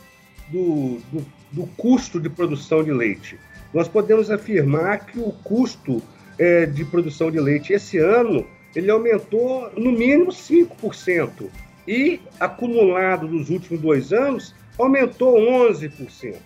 do, 0.49 0.99
do, 1.11 1.27
do 1.51 1.67
custo 1.77 2.21
de 2.21 2.29
produção 2.29 2.85
de 2.85 2.93
leite. 2.93 3.39
Nós 3.73 3.89
podemos 3.89 4.31
afirmar 4.31 5.07
que 5.07 5.19
o 5.19 5.33
custo 5.45 6.03
é, 6.39 6.67
de 6.67 6.85
produção 6.85 7.31
de 7.31 7.41
leite 7.41 7.73
esse 7.73 7.99
ano 7.99 8.47
ele 8.75 8.91
aumentou 8.91 9.71
no 9.77 9.93
mínimo 9.93 10.31
5%. 10.31 11.49
E, 11.87 12.21
acumulado 12.39 13.27
nos 13.27 13.51
últimos 13.51 13.81
dois 13.81 14.13
anos, 14.13 14.55
aumentou 14.79 15.37
11%. 15.39 16.37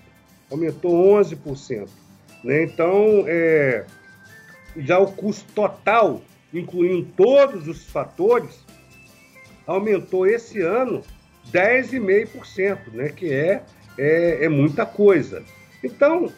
Aumentou 0.50 1.18
11%. 1.18 1.88
Né? 2.42 2.64
Então, 2.64 3.24
é, 3.26 3.84
já 4.76 4.98
o 4.98 5.12
custo 5.12 5.44
total, 5.52 6.22
incluindo 6.52 7.06
todos 7.16 7.68
os 7.68 7.84
fatores, 7.84 8.65
aumentou 9.66 10.26
esse 10.26 10.60
ano 10.60 11.02
10,5%, 11.52 12.92
né? 12.92 13.08
que 13.08 13.32
é, 13.32 13.62
é, 13.98 14.44
é 14.44 14.48
muita 14.48 14.84
coisa. 14.86 15.42
Então, 15.82 16.32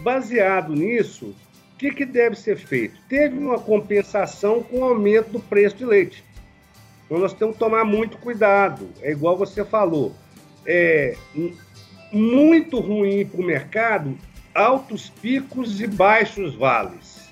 baseado 0.00 0.74
nisso, 0.74 1.34
o 1.74 1.76
que, 1.76 1.90
que 1.90 2.04
deve 2.04 2.36
ser 2.36 2.56
feito? 2.56 3.00
Teve 3.08 3.36
uma 3.38 3.58
compensação 3.58 4.62
com 4.62 4.78
o 4.78 4.84
aumento 4.84 5.30
do 5.30 5.40
preço 5.40 5.76
de 5.76 5.84
leite. 5.84 6.24
Então, 7.04 7.18
nós 7.18 7.32
temos 7.32 7.54
que 7.54 7.60
tomar 7.60 7.84
muito 7.84 8.16
cuidado. 8.18 8.88
É 9.02 9.10
igual 9.10 9.36
você 9.36 9.64
falou. 9.64 10.14
É 10.66 11.16
muito 12.12 12.78
ruim 12.78 13.26
para 13.26 13.40
o 13.40 13.44
mercado 13.44 14.16
altos 14.54 15.10
picos 15.10 15.80
e 15.80 15.86
baixos 15.86 16.54
vales. 16.54 17.28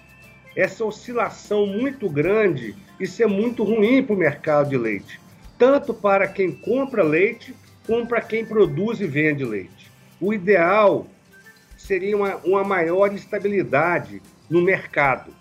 Essa 0.57 0.85
oscilação 0.85 1.67
muito 1.67 2.11
grande 2.11 2.75
isso 3.03 3.21
é 3.21 3.27
muito 3.27 3.65
ruim 3.65 4.01
para 4.01 4.15
o 4.15 4.19
mercado 4.19 4.71
de 4.71 4.79
leite, 4.79 5.21
tanto 5.59 5.93
para 5.93 6.29
quem 6.29 6.53
compra 6.53 7.03
leite, 7.03 7.53
como 7.85 8.07
para 8.07 8.21
quem 8.21 8.45
produz 8.45 9.01
e 9.01 9.07
vende 9.07 9.45
leite. 9.45 9.91
O 10.21 10.33
ideal 10.33 11.09
seria 11.77 12.17
uma, 12.17 12.37
uma 12.45 12.63
maior 12.63 13.13
estabilidade 13.13 14.23
no 14.49 14.63
mercado, 14.63 15.35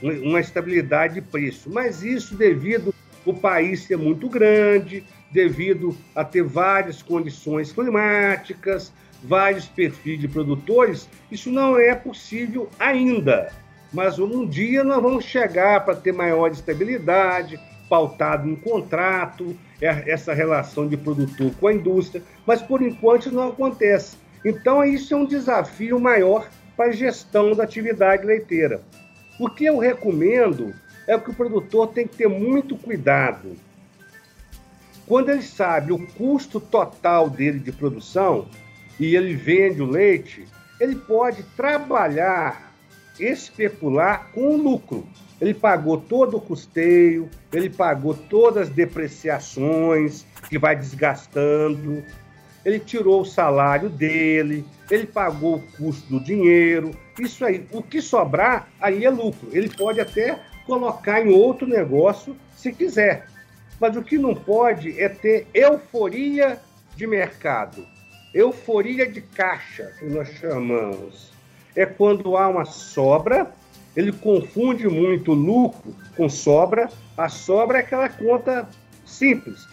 uma 0.00 0.38
estabilidade 0.38 1.14
de 1.14 1.20
preço. 1.20 1.68
Mas 1.68 2.04
isso 2.04 2.36
devido 2.36 2.94
o 3.26 3.34
país 3.34 3.82
ser 3.82 3.98
muito 3.98 4.28
grande, 4.28 5.04
devido 5.32 5.96
a 6.14 6.24
ter 6.24 6.44
várias 6.44 7.02
condições 7.02 7.72
climáticas, 7.72 8.92
vários 9.20 9.66
perfis 9.66 10.20
de 10.20 10.28
produtores, 10.28 11.08
isso 11.30 11.50
não 11.50 11.76
é 11.76 11.92
possível 11.92 12.70
ainda 12.78 13.52
mas 13.92 14.18
um 14.18 14.46
dia 14.46 14.84
nós 14.84 15.02
vamos 15.02 15.24
chegar 15.24 15.84
para 15.84 15.96
ter 15.96 16.12
maior 16.12 16.50
estabilidade, 16.50 17.58
pautado 17.88 18.48
em 18.48 18.54
contrato, 18.54 19.56
é, 19.80 20.10
essa 20.10 20.32
relação 20.32 20.86
de 20.86 20.96
produtor 20.96 21.52
com 21.58 21.66
a 21.66 21.74
indústria, 21.74 22.22
mas 22.46 22.62
por 22.62 22.80
enquanto 22.82 23.22
isso 23.22 23.34
não 23.34 23.48
acontece. 23.48 24.16
Então, 24.44 24.84
isso 24.84 25.12
é 25.12 25.16
um 25.16 25.26
desafio 25.26 25.98
maior 25.98 26.48
para 26.76 26.86
a 26.86 26.92
gestão 26.92 27.52
da 27.52 27.64
atividade 27.64 28.24
leiteira. 28.24 28.80
O 29.38 29.48
que 29.50 29.64
eu 29.64 29.78
recomendo 29.78 30.72
é 31.06 31.18
que 31.18 31.30
o 31.30 31.34
produtor 31.34 31.88
tem 31.88 32.06
que 32.06 32.16
ter 32.16 32.28
muito 32.28 32.76
cuidado. 32.76 33.56
Quando 35.06 35.30
ele 35.30 35.42
sabe 35.42 35.92
o 35.92 36.06
custo 36.14 36.60
total 36.60 37.28
dele 37.28 37.58
de 37.58 37.72
produção 37.72 38.46
e 38.98 39.16
ele 39.16 39.34
vende 39.34 39.82
o 39.82 39.90
leite, 39.90 40.46
ele 40.78 40.94
pode 40.94 41.42
trabalhar 41.56 42.69
especular 43.24 44.30
com 44.32 44.56
lucro. 44.56 45.06
Ele 45.40 45.54
pagou 45.54 45.98
todo 45.98 46.36
o 46.36 46.40
custeio, 46.40 47.28
ele 47.52 47.70
pagou 47.70 48.14
todas 48.14 48.68
as 48.68 48.74
depreciações 48.74 50.26
que 50.48 50.58
vai 50.58 50.76
desgastando, 50.76 52.04
ele 52.64 52.78
tirou 52.78 53.22
o 53.22 53.24
salário 53.24 53.88
dele, 53.88 54.64
ele 54.90 55.06
pagou 55.06 55.56
o 55.56 55.62
custo 55.76 56.06
do 56.10 56.22
dinheiro. 56.22 56.90
Isso 57.18 57.44
aí, 57.44 57.66
o 57.72 57.82
que 57.82 58.02
sobrar, 58.02 58.68
aí 58.80 59.04
é 59.04 59.10
lucro. 59.10 59.48
Ele 59.52 59.68
pode 59.68 60.00
até 60.00 60.38
colocar 60.66 61.24
em 61.24 61.32
outro 61.32 61.66
negócio 61.66 62.36
se 62.54 62.72
quiser. 62.72 63.26
Mas 63.80 63.96
o 63.96 64.02
que 64.02 64.18
não 64.18 64.34
pode 64.34 65.00
é 65.00 65.08
ter 65.08 65.46
euforia 65.54 66.60
de 66.94 67.06
mercado, 67.06 67.86
euforia 68.34 69.10
de 69.10 69.22
caixa, 69.22 69.90
que 69.98 70.04
nós 70.04 70.28
chamamos. 70.34 71.32
É 71.74 71.86
quando 71.86 72.36
há 72.36 72.48
uma 72.48 72.64
sobra, 72.64 73.52
ele 73.96 74.12
confunde 74.12 74.88
muito 74.88 75.32
lucro 75.32 75.94
com 76.16 76.28
sobra. 76.28 76.88
A 77.16 77.28
sobra 77.28 77.78
é 77.78 77.80
aquela 77.80 78.08
conta 78.08 78.68
simples. 79.04 79.66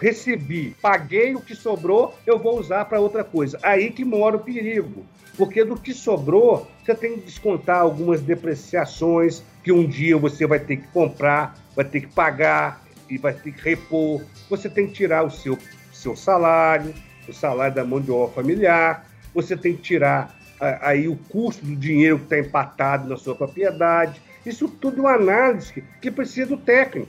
Recebi, 0.00 0.76
paguei 0.82 1.34
o 1.34 1.40
que 1.40 1.54
sobrou, 1.54 2.14
eu 2.26 2.38
vou 2.38 2.58
usar 2.58 2.84
para 2.86 3.00
outra 3.00 3.22
coisa. 3.22 3.58
Aí 3.62 3.90
que 3.90 4.04
mora 4.04 4.36
o 4.36 4.40
perigo. 4.40 5.06
Porque 5.36 5.64
do 5.64 5.76
que 5.76 5.92
sobrou, 5.92 6.68
você 6.84 6.94
tem 6.94 7.14
que 7.14 7.26
descontar 7.26 7.80
algumas 7.80 8.20
depreciações 8.20 9.42
que 9.62 9.72
um 9.72 9.86
dia 9.86 10.16
você 10.16 10.46
vai 10.46 10.60
ter 10.60 10.76
que 10.76 10.86
comprar, 10.88 11.56
vai 11.74 11.84
ter 11.84 12.02
que 12.02 12.14
pagar 12.14 12.82
e 13.08 13.18
vai 13.18 13.32
ter 13.32 13.52
que 13.52 13.60
repor. 13.60 14.22
Você 14.48 14.68
tem 14.68 14.86
que 14.86 14.92
tirar 14.92 15.24
o 15.24 15.30
seu, 15.30 15.58
seu 15.92 16.14
salário, 16.14 16.94
o 17.28 17.32
salário 17.32 17.74
da 17.74 17.84
mão 17.84 18.00
de 18.00 18.10
obra 18.10 18.34
familiar, 18.34 19.06
você 19.34 19.56
tem 19.56 19.74
que 19.74 19.82
tirar 19.82 20.36
aí 20.80 21.08
o 21.08 21.16
custo 21.16 21.64
do 21.64 21.76
dinheiro 21.76 22.18
que 22.18 22.24
está 22.24 22.38
empatado 22.38 23.08
na 23.08 23.16
sua 23.16 23.34
propriedade. 23.34 24.20
Isso 24.44 24.68
tudo 24.68 24.98
é 24.98 25.00
uma 25.00 25.14
análise 25.14 25.82
que 26.00 26.10
precisa 26.10 26.48
do 26.48 26.56
técnico. 26.56 27.08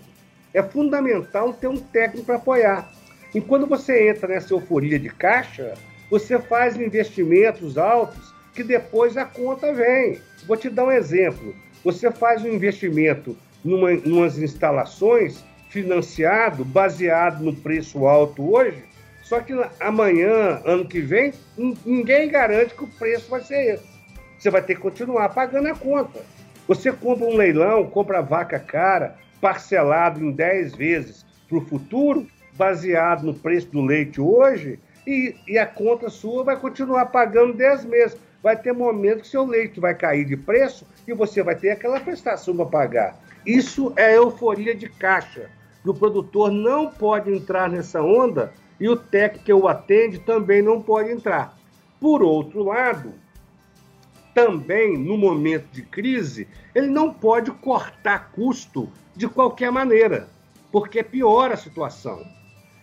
É 0.54 0.63
fundamental 0.63 1.54
ter 1.54 1.68
um 1.68 1.78
técnico 1.78 2.26
para 2.26 2.36
apoiar. 2.36 2.91
E 3.34 3.41
quando 3.41 3.68
você 3.68 4.10
entra 4.10 4.28
nessa 4.28 4.54
euforia 4.54 4.98
de 4.98 5.10
caixa, 5.10 5.74
você 6.10 6.39
faz 6.39 6.78
investimentos 6.78 7.78
altos 7.78 8.34
que 8.54 8.63
depois 8.63 9.18
a 9.18 9.26
conta 9.26 9.74
vem. 9.74 10.22
Vou 10.48 10.56
te 10.56 10.70
dar 10.70 10.86
um 10.86 10.91
exemplo. 10.91 11.54
Você 11.84 12.10
faz 12.10 12.41
um 12.44 12.48
investimento 12.48 13.36
numa, 13.63 13.91
umas 13.91 14.38
instalações 14.38 15.44
financiado, 15.70 16.63
baseado 16.63 17.44
no 17.44 17.54
preço 17.54 18.08
alto 18.08 18.54
hoje, 18.54 18.82
só 19.25 19.39
que 19.39 19.53
amanhã, 19.79 20.61
ano 20.63 20.85
que 20.85 21.01
vem, 21.01 21.33
ninguém 21.83 22.29
garante 22.29 22.75
que 22.75 22.83
o 22.83 22.88
preço 22.88 23.27
vai 23.27 23.41
ser 23.41 23.73
esse. 23.73 23.95
Você 24.38 24.51
vai 24.51 24.61
ter 24.61 24.75
que 24.75 24.81
continuar 24.81 25.29
pagando 25.29 25.67
a 25.67 25.75
conta. 25.75 26.21
Você 26.67 26.91
compra 26.91 27.25
um 27.25 27.35
leilão, 27.35 27.89
compra 27.89 28.21
vaca 28.21 28.59
cara, 28.59 29.15
parcelado 29.41 30.23
em 30.23 30.31
10 30.31 30.75
vezes 30.75 31.25
para 31.49 31.57
o 31.57 31.65
futuro, 31.65 32.27
baseado 32.53 33.23
no 33.23 33.33
preço 33.33 33.67
do 33.69 33.81
leite 33.81 34.21
hoje, 34.21 34.79
e, 35.07 35.35
e, 35.47 35.57
a 35.57 35.65
conta 35.65 36.07
sua 36.07 36.43
vai 36.43 36.55
continuar 36.55 37.07
pagando 37.07 37.53
10 37.53 37.85
meses. 37.85 38.17
Vai 38.43 38.55
ter 38.55 38.73
momento 38.73 39.21
que 39.21 39.27
seu 39.27 39.43
leite 39.43 39.79
vai 39.79 39.95
cair 39.95 40.25
de 40.25 40.38
preço 40.38 40.85
e 41.07 41.13
você 41.13 41.41
vai 41.41 41.55
ter 41.55 41.71
aquela 41.71 41.99
prestação 41.99 42.55
para 42.55 42.65
pagar. 42.67 43.19
Isso 43.43 43.91
é 43.95 44.17
euforia 44.17 44.75
de 44.75 44.88
caixa. 44.88 45.49
O 45.83 45.93
produtor 45.95 46.51
não 46.51 46.91
pode 46.91 47.31
entrar 47.31 47.69
nessa 47.69 48.01
onda 48.03 48.53
e 48.79 48.89
o 48.89 48.95
técnico 48.95 49.45
que 49.45 49.53
o 49.53 49.67
atende 49.67 50.19
também 50.19 50.61
não 50.61 50.81
pode 50.81 51.11
entrar. 51.11 51.57
Por 51.99 52.21
outro 52.21 52.63
lado, 52.63 53.13
também 54.33 54.97
no 54.97 55.17
momento 55.17 55.67
de 55.71 55.81
crise, 55.81 56.47
ele 56.73 56.88
não 56.88 57.13
pode 57.13 57.51
cortar 57.51 58.31
custo 58.31 58.89
de 59.15 59.27
qualquer 59.27 59.71
maneira, 59.71 60.27
porque 60.71 61.01
piora 61.01 61.53
a 61.53 61.57
situação. 61.57 62.25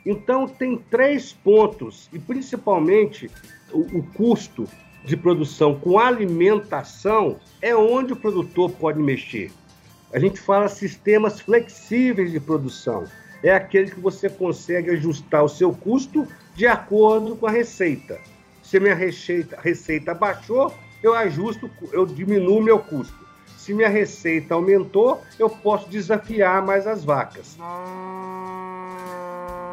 Então, 0.05 0.49
tem 0.49 0.77
três 0.77 1.33
pontos, 1.33 2.09
e 2.13 2.19
principalmente 2.19 3.31
o, 3.71 3.99
o 3.99 4.03
custo 4.15 4.67
de 5.05 5.17
produção 5.17 5.79
com 5.79 5.99
alimentação 5.99 7.39
é 7.61 7.75
onde 7.77 8.13
o 8.13 8.17
produtor 8.17 8.71
pode 8.71 8.99
mexer. 8.99 9.53
A 10.13 10.19
gente 10.19 10.41
fala 10.41 10.69
sistemas 10.69 11.41
flexíveis 11.41 12.33
de 12.33 12.41
produção 12.41 13.05
é 13.43 13.53
aquele 13.53 13.91
que 13.91 14.01
você 14.01 14.29
consegue 14.29 14.91
ajustar 14.91 15.43
o 15.43 15.49
seu 15.49 15.73
custo 15.73 16.27
de 16.55 16.67
acordo 16.67 17.35
com 17.37 17.47
a 17.47 17.51
receita. 17.51 18.19
Se 18.63 18.79
minha 18.79 18.95
receita, 18.95 19.59
receita 19.61 20.15
baixou, 20.15 20.73
eu 21.03 21.15
ajusto, 21.15 21.69
eu 21.93 22.07
diminuo 22.07 22.63
meu 22.63 22.79
custo. 22.79 23.23
Se 23.57 23.75
minha 23.75 23.89
receita 23.89 24.55
aumentou, 24.55 25.21
eu 25.39 25.51
posso 25.51 25.89
desafiar 25.89 26.65
mais 26.65 26.87
as 26.87 27.05
vacas. 27.05 27.59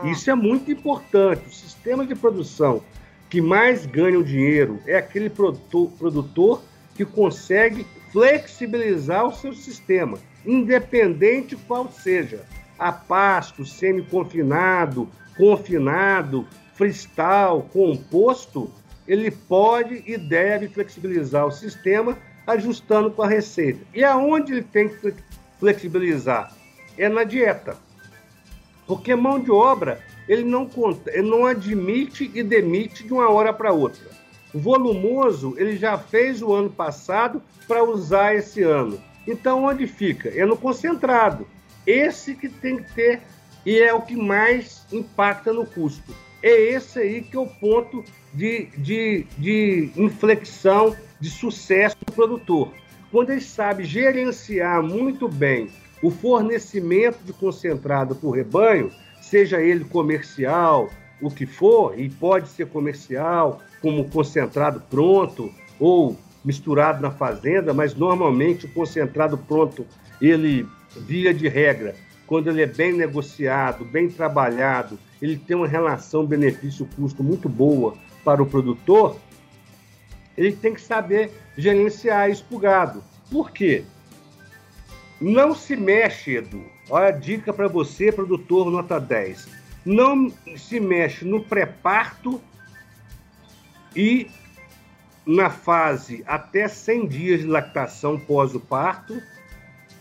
Isso 0.03 0.29
é 0.29 0.35
muito 0.35 0.71
importante. 0.71 1.47
O 1.47 1.53
sistema 1.53 2.05
de 2.05 2.15
produção 2.15 2.83
que 3.29 3.41
mais 3.41 3.85
ganha 3.85 4.17
o 4.17 4.23
dinheiro 4.23 4.79
é 4.87 4.97
aquele 4.97 5.29
produtor, 5.29 5.91
produtor 5.97 6.61
que 6.95 7.05
consegue 7.05 7.85
flexibilizar 8.11 9.25
o 9.25 9.33
seu 9.33 9.53
sistema, 9.53 10.17
independente 10.45 11.55
qual 11.55 11.91
seja 11.91 12.43
a 12.79 12.91
pasto, 12.91 13.65
semi-confinado, 13.65 15.09
confinado, 15.37 16.47
freestyle, 16.73 17.63
composto, 17.73 18.71
ele 19.07 19.29
pode 19.29 20.03
e 20.07 20.17
deve 20.17 20.69
flexibilizar 20.69 21.45
o 21.45 21.51
sistema 21.51 22.17
ajustando 22.47 23.11
com 23.11 23.21
a 23.21 23.27
receita. 23.27 23.81
E 23.93 24.03
aonde 24.03 24.53
ele 24.53 24.63
tem 24.63 24.87
que 24.87 25.13
flexibilizar? 25.59 26.55
É 26.97 27.09
na 27.09 27.23
dieta. 27.23 27.77
Porque 28.87 29.15
mão 29.15 29.39
de 29.39 29.51
obra, 29.51 29.99
ele 30.27 30.43
não, 30.43 30.65
conta, 30.65 31.11
ele 31.11 31.29
não 31.29 31.45
admite 31.45 32.31
e 32.33 32.41
demite 32.41 33.03
de 33.03 33.13
uma 33.13 33.29
hora 33.29 33.53
para 33.53 33.71
outra. 33.71 34.09
Volumoso, 34.53 35.53
ele 35.57 35.75
já 35.75 35.97
fez 35.97 36.41
o 36.41 36.53
ano 36.53 36.69
passado 36.69 37.41
para 37.67 37.83
usar 37.83 38.35
esse 38.35 38.63
ano. 38.63 38.99
Então, 39.27 39.65
onde 39.65 39.85
fica? 39.85 40.29
É 40.29 40.45
no 40.45 40.57
concentrado. 40.57 41.45
Esse 41.85 42.35
que 42.35 42.49
tem 42.49 42.77
que 42.77 42.93
ter 42.93 43.21
e 43.65 43.79
é 43.79 43.93
o 43.93 44.01
que 44.01 44.15
mais 44.15 44.85
impacta 44.91 45.51
no 45.53 45.65
custo. 45.65 46.13
É 46.41 46.73
esse 46.73 46.99
aí 46.99 47.21
que 47.21 47.35
é 47.35 47.39
o 47.39 47.47
ponto 47.47 48.03
de, 48.33 48.67
de, 48.77 49.25
de 49.37 49.91
inflexão, 49.95 50.95
de 51.19 51.29
sucesso 51.29 51.97
do 52.05 52.13
produtor. 52.13 52.71
Quando 53.11 53.31
ele 53.31 53.41
sabe 53.41 53.83
gerenciar 53.83 54.81
muito 54.81 55.27
bem 55.27 55.69
o 56.01 56.09
fornecimento 56.09 57.19
de 57.25 57.33
concentrado 57.33 58.15
para 58.15 58.29
o 58.29 58.31
rebanho, 58.31 58.91
seja 59.21 59.59
ele 59.59 59.83
comercial, 59.83 60.89
o 61.21 61.29
que 61.29 61.45
for, 61.45 61.99
e 61.99 62.09
pode 62.09 62.47
ser 62.47 62.67
comercial, 62.67 63.61
como 63.81 64.09
concentrado 64.09 64.81
pronto, 64.89 65.53
ou 65.79 66.17
misturado 66.43 67.01
na 67.01 67.11
fazenda, 67.11 67.73
mas 67.73 67.93
normalmente 67.93 68.65
o 68.65 68.73
concentrado 68.73 69.37
pronto 69.37 69.85
ele 70.21 70.65
via 70.95 71.33
de 71.33 71.47
regra, 71.47 71.95
quando 72.25 72.49
ele 72.49 72.61
é 72.61 72.67
bem 72.67 72.93
negociado, 72.93 73.83
bem 73.83 74.09
trabalhado, 74.09 74.99
ele 75.21 75.37
tem 75.37 75.57
uma 75.57 75.67
relação 75.67 76.25
benefício-custo 76.25 77.23
muito 77.23 77.49
boa 77.49 77.95
para 78.23 78.41
o 78.41 78.45
produtor, 78.45 79.17
ele 80.37 80.55
tem 80.55 80.73
que 80.73 80.81
saber 80.81 81.31
gerenciar 81.57 82.29
isso 82.29 82.45
pro 82.45 82.59
gado. 82.59 83.03
Por 83.29 83.51
quê? 83.51 83.83
Não 85.19 85.53
se 85.53 85.75
mexe, 85.75 86.35
Edu. 86.35 86.63
Olha 86.89 87.07
a 87.07 87.11
dica 87.11 87.51
para 87.51 87.67
você, 87.67 88.11
produtor 88.11 88.71
nota 88.71 88.99
10. 88.99 89.47
Não 89.85 90.31
se 90.55 90.79
mexe 90.79 91.25
no 91.25 91.43
pré-parto 91.43 92.41
e 93.95 94.29
na 95.25 95.49
fase 95.49 96.23
até 96.25 96.67
100 96.67 97.07
dias 97.07 97.39
de 97.41 97.47
lactação 97.47 98.19
pós 98.19 98.55
o 98.55 98.59
parto 98.59 99.21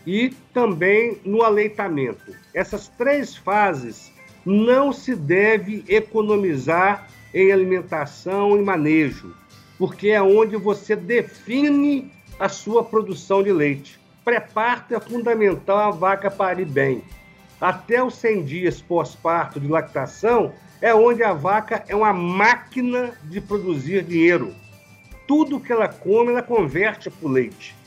e 0.09 0.31
também 0.51 1.19
no 1.23 1.43
aleitamento. 1.43 2.35
Essas 2.51 2.87
três 2.87 3.37
fases 3.37 4.11
não 4.43 4.91
se 4.91 5.15
deve 5.15 5.85
economizar 5.87 7.07
em 7.31 7.51
alimentação 7.51 8.57
e 8.57 8.61
manejo, 8.63 9.35
porque 9.77 10.09
é 10.09 10.19
onde 10.19 10.55
você 10.55 10.95
define 10.95 12.11
a 12.39 12.49
sua 12.49 12.83
produção 12.83 13.43
de 13.43 13.51
leite. 13.53 13.99
Pré-parto 14.25 14.95
é 14.95 14.99
fundamental 14.99 15.77
a 15.77 15.91
vaca 15.91 16.31
parir 16.31 16.65
bem. 16.65 17.03
Até 17.61 18.03
os 18.03 18.15
100 18.15 18.45
dias 18.45 18.81
pós-parto 18.81 19.59
de 19.59 19.67
lactação 19.67 20.53
é 20.81 20.91
onde 20.91 21.21
a 21.21 21.33
vaca 21.33 21.83
é 21.87 21.95
uma 21.95 22.13
máquina 22.13 23.13
de 23.25 23.39
produzir 23.39 24.03
dinheiro. 24.03 24.55
Tudo 25.27 25.59
que 25.59 25.71
ela 25.71 25.87
come, 25.87 26.31
ela 26.31 26.41
converte 26.41 27.11
para 27.11 27.27
o 27.27 27.31
leite. 27.31 27.77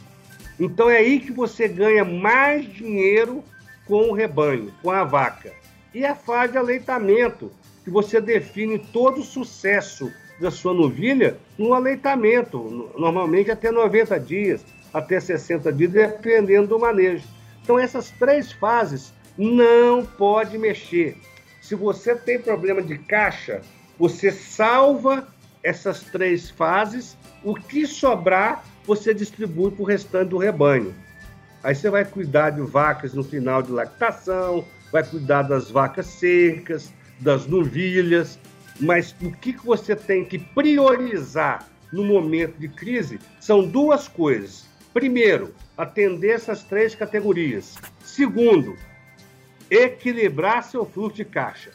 Então 0.59 0.89
é 0.91 0.99
aí 0.99 1.21
que 1.21 1.33
você 1.33 1.67
ganha 1.67 2.05
mais 2.05 2.65
dinheiro 2.73 3.43
com 3.87 4.11
o 4.11 4.13
rebanho, 4.13 4.73
com 4.83 4.91
a 4.91 5.05
vaca. 5.05 5.53
E 5.95 6.05
a 6.05 6.15
fase 6.15 6.53
de 6.53 6.59
aleitamento, 6.59 7.51
que 7.85 7.91
você 7.91 8.21
define 8.21 8.79
todo 8.79 9.21
o 9.21 9.25
sucesso 9.25 10.13
da 10.41 10.51
sua 10.51 10.73
novilha 10.73 11.37
no 11.59 11.75
aleitamento, 11.75 12.93
normalmente 12.97 13.51
até 13.51 13.71
90 13.71 14.19
dias, 14.21 14.65
até 14.93 15.21
60 15.21 15.73
dias, 15.73 15.93
dependendo 15.93 16.69
do 16.69 16.79
manejo. 16.79 17.25
Então 17.63 17.79
essas 17.79 18.11
três 18.11 18.53
fases 18.53 19.13
não 19.37 20.05
pode 20.05 20.59
mexer. 20.59 21.17
Se 21.61 21.75
você 21.75 22.15
tem 22.15 22.39
problema 22.39 22.83
de 22.83 22.99
caixa, 22.99 23.63
você 23.99 24.31
salva 24.31 25.29
essas 25.63 26.03
três 26.03 26.51
fases, 26.51 27.17
o 27.45 27.55
que 27.55 27.87
sobrar 27.87 28.65
você 28.87 29.15
distribui 29.15 29.71
para 29.71 29.83
o 29.83 29.87
restante 29.87 30.31
do 30.31 30.39
rebanho. 30.39 30.95
Aí 31.63 31.75
você 31.75 31.89
vai 31.89 32.05
cuidar 32.05 32.51
de 32.51 32.61
vacas 32.61 33.15
no 33.15 33.23
final 33.23 33.63
de 33.63 33.71
lactação, 33.71 34.65
vai 34.91 35.05
cuidar 35.05 35.43
das 35.43 35.71
vacas 35.71 36.07
secas, 36.07 36.93
das 37.21 37.47
novilhas, 37.47 38.39
mas 38.81 39.15
o 39.23 39.31
que, 39.31 39.53
que 39.53 39.65
você 39.65 39.95
tem 39.95 40.25
que 40.25 40.39
priorizar 40.39 41.67
no 41.93 42.05
momento 42.05 42.59
de 42.59 42.69
crise 42.69 43.21
são 43.41 43.67
duas 43.67 44.09
coisas. 44.09 44.67
Primeiro, 44.93 45.55
atender 45.77 46.31
essas 46.31 46.65
três 46.65 46.95
categorias. 46.95 47.77
Segundo, 48.05 48.77
equilibrar 49.71 50.65
seu 50.65 50.85
fluxo 50.85 51.17
de 51.17 51.25
caixa, 51.25 51.71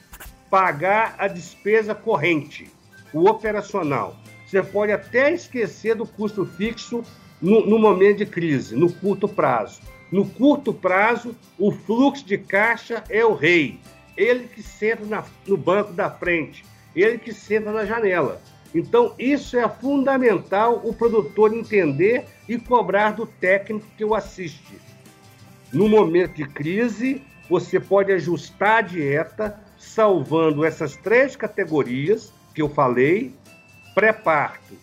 pagar 0.49 1.15
a 1.17 1.27
despesa 1.27 1.95
corrente, 1.95 2.69
o 3.13 3.29
operacional. 3.29 4.17
Você 4.47 4.63
pode 4.63 4.93
até 4.93 5.33
esquecer 5.33 5.93
do 5.93 6.05
custo 6.05 6.45
fixo 6.45 7.03
no, 7.41 7.65
no 7.65 7.77
momento 7.77 8.19
de 8.19 8.25
crise, 8.25 8.77
no 8.77 8.91
curto 8.91 9.27
prazo. 9.27 9.81
No 10.10 10.25
curto 10.25 10.73
prazo, 10.73 11.36
o 11.60 11.69
fluxo 11.69 12.25
de 12.25 12.38
caixa 12.38 13.03
é 13.10 13.25
o 13.25 13.33
rei. 13.33 13.77
Ele 14.15 14.47
que 14.47 14.63
senta 14.63 15.05
na, 15.05 15.25
no 15.45 15.57
banco 15.57 15.91
da 15.91 16.10
frente, 16.10 16.63
ele 16.95 17.17
que 17.17 17.33
senta 17.33 17.73
na 17.73 17.86
janela. 17.86 18.41
Então, 18.73 19.13
isso 19.19 19.57
é 19.57 19.67
fundamental 19.67 20.81
o 20.83 20.93
produtor 20.93 21.53
entender 21.53 22.25
e 22.47 22.57
cobrar 22.57 23.12
do 23.12 23.25
técnico 23.25 23.86
que 23.97 24.05
o 24.05 24.15
assiste. 24.15 24.79
No 25.73 25.89
momento 25.89 26.36
de 26.36 26.45
crise, 26.45 27.21
você 27.49 27.81
pode 27.81 28.13
ajustar 28.13 28.77
a 28.77 28.81
dieta, 28.81 29.60
salvando 29.77 30.63
essas 30.63 30.95
três 30.95 31.36
categorias 31.36 32.31
que 32.55 32.62
eu 32.62 32.69
falei: 32.69 33.33
pré-parto, 33.97 34.75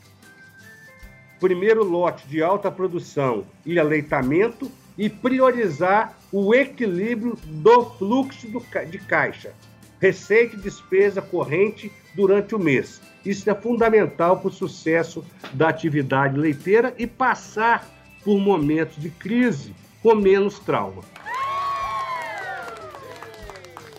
primeiro 1.38 1.84
lote 1.84 2.26
de 2.26 2.42
alta 2.42 2.68
produção 2.68 3.44
e 3.64 3.78
aleitamento, 3.78 4.68
e 4.98 5.08
priorizar 5.08 6.18
o 6.32 6.52
equilíbrio 6.52 7.38
do 7.44 7.84
fluxo 7.90 8.48
de 8.90 8.98
caixa, 8.98 9.52
receita 10.00 10.56
e 10.56 10.58
despesa 10.58 11.22
corrente 11.22 11.92
durante 12.16 12.56
o 12.56 12.58
mês. 12.58 13.00
Isso 13.24 13.48
é 13.48 13.54
fundamental 13.54 14.38
para 14.38 14.48
o 14.48 14.52
sucesso 14.52 15.24
da 15.52 15.68
atividade 15.68 16.36
leiteira 16.36 16.92
e 16.98 17.06
passar 17.06 17.86
por 18.24 18.40
momentos 18.40 19.00
de 19.00 19.10
crise 19.10 19.72
com 20.02 20.16
menos 20.16 20.58
trauma. 20.58 21.02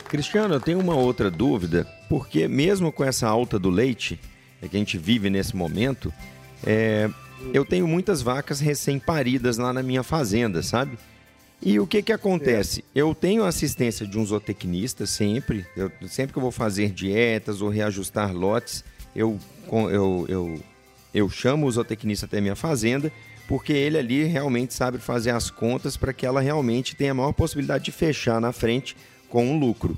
Cristiano, 0.10 0.56
eu 0.56 0.60
tenho 0.60 0.80
uma 0.80 0.96
outra 0.96 1.32
dúvida, 1.32 1.88
porque 2.10 2.50
mesmo 2.50 2.92
com 2.92 3.06
essa 3.06 3.30
alta 3.30 3.58
do 3.58 3.70
leite 3.70 4.20
que 4.70 4.76
a 4.76 4.80
gente 4.80 4.98
vive 4.98 5.30
nesse 5.30 5.56
momento, 5.56 6.14
é, 6.66 7.10
eu 7.54 7.66
tenho 7.66 7.88
muitas 7.88 8.22
vacas 8.22 8.60
recém-paridas 8.60 9.58
lá 9.58 9.74
na 9.74 9.84
minha 9.84 10.04
fazenda, 10.04 10.64
sabe? 10.64 10.98
E 11.62 11.80
o 11.80 11.88
que 11.88 12.02
que 12.02 12.12
acontece? 12.12 12.82
É. 12.94 13.02
Eu 13.02 13.16
tenho 13.16 13.44
assistência 13.44 14.06
de 14.06 14.18
um 14.20 14.26
zootecnista 14.26 15.06
sempre, 15.06 15.66
eu, 15.76 15.92
sempre 16.08 16.34
que 16.34 16.38
eu 16.38 16.44
vou 16.44 16.52
fazer 16.52 16.92
dietas 16.92 17.62
ou 17.62 17.70
reajustar 17.70 18.34
lotes, 18.34 18.84
eu, 19.16 19.40
eu, 19.72 20.26
eu, 20.28 20.60
eu 21.14 21.30
chamo 21.30 21.66
o 21.66 21.72
zootecnista 21.72 22.26
até 22.26 22.42
minha 22.42 22.56
fazenda, 22.56 23.12
porque 23.48 23.72
ele 23.72 23.98
ali 23.98 24.24
realmente 24.24 24.74
sabe 24.74 24.98
fazer 24.98 25.30
as 25.30 25.50
contas 25.50 25.96
para 25.96 26.14
que 26.14 26.26
ela 26.26 26.42
realmente 26.42 26.96
tenha 26.96 27.12
a 27.12 27.16
maior 27.16 27.32
possibilidade 27.32 27.86
de 27.86 27.92
fechar 27.92 28.42
na 28.42 28.52
frente 28.52 28.96
com 29.30 29.46
um 29.48 29.60
lucro. 29.60 29.98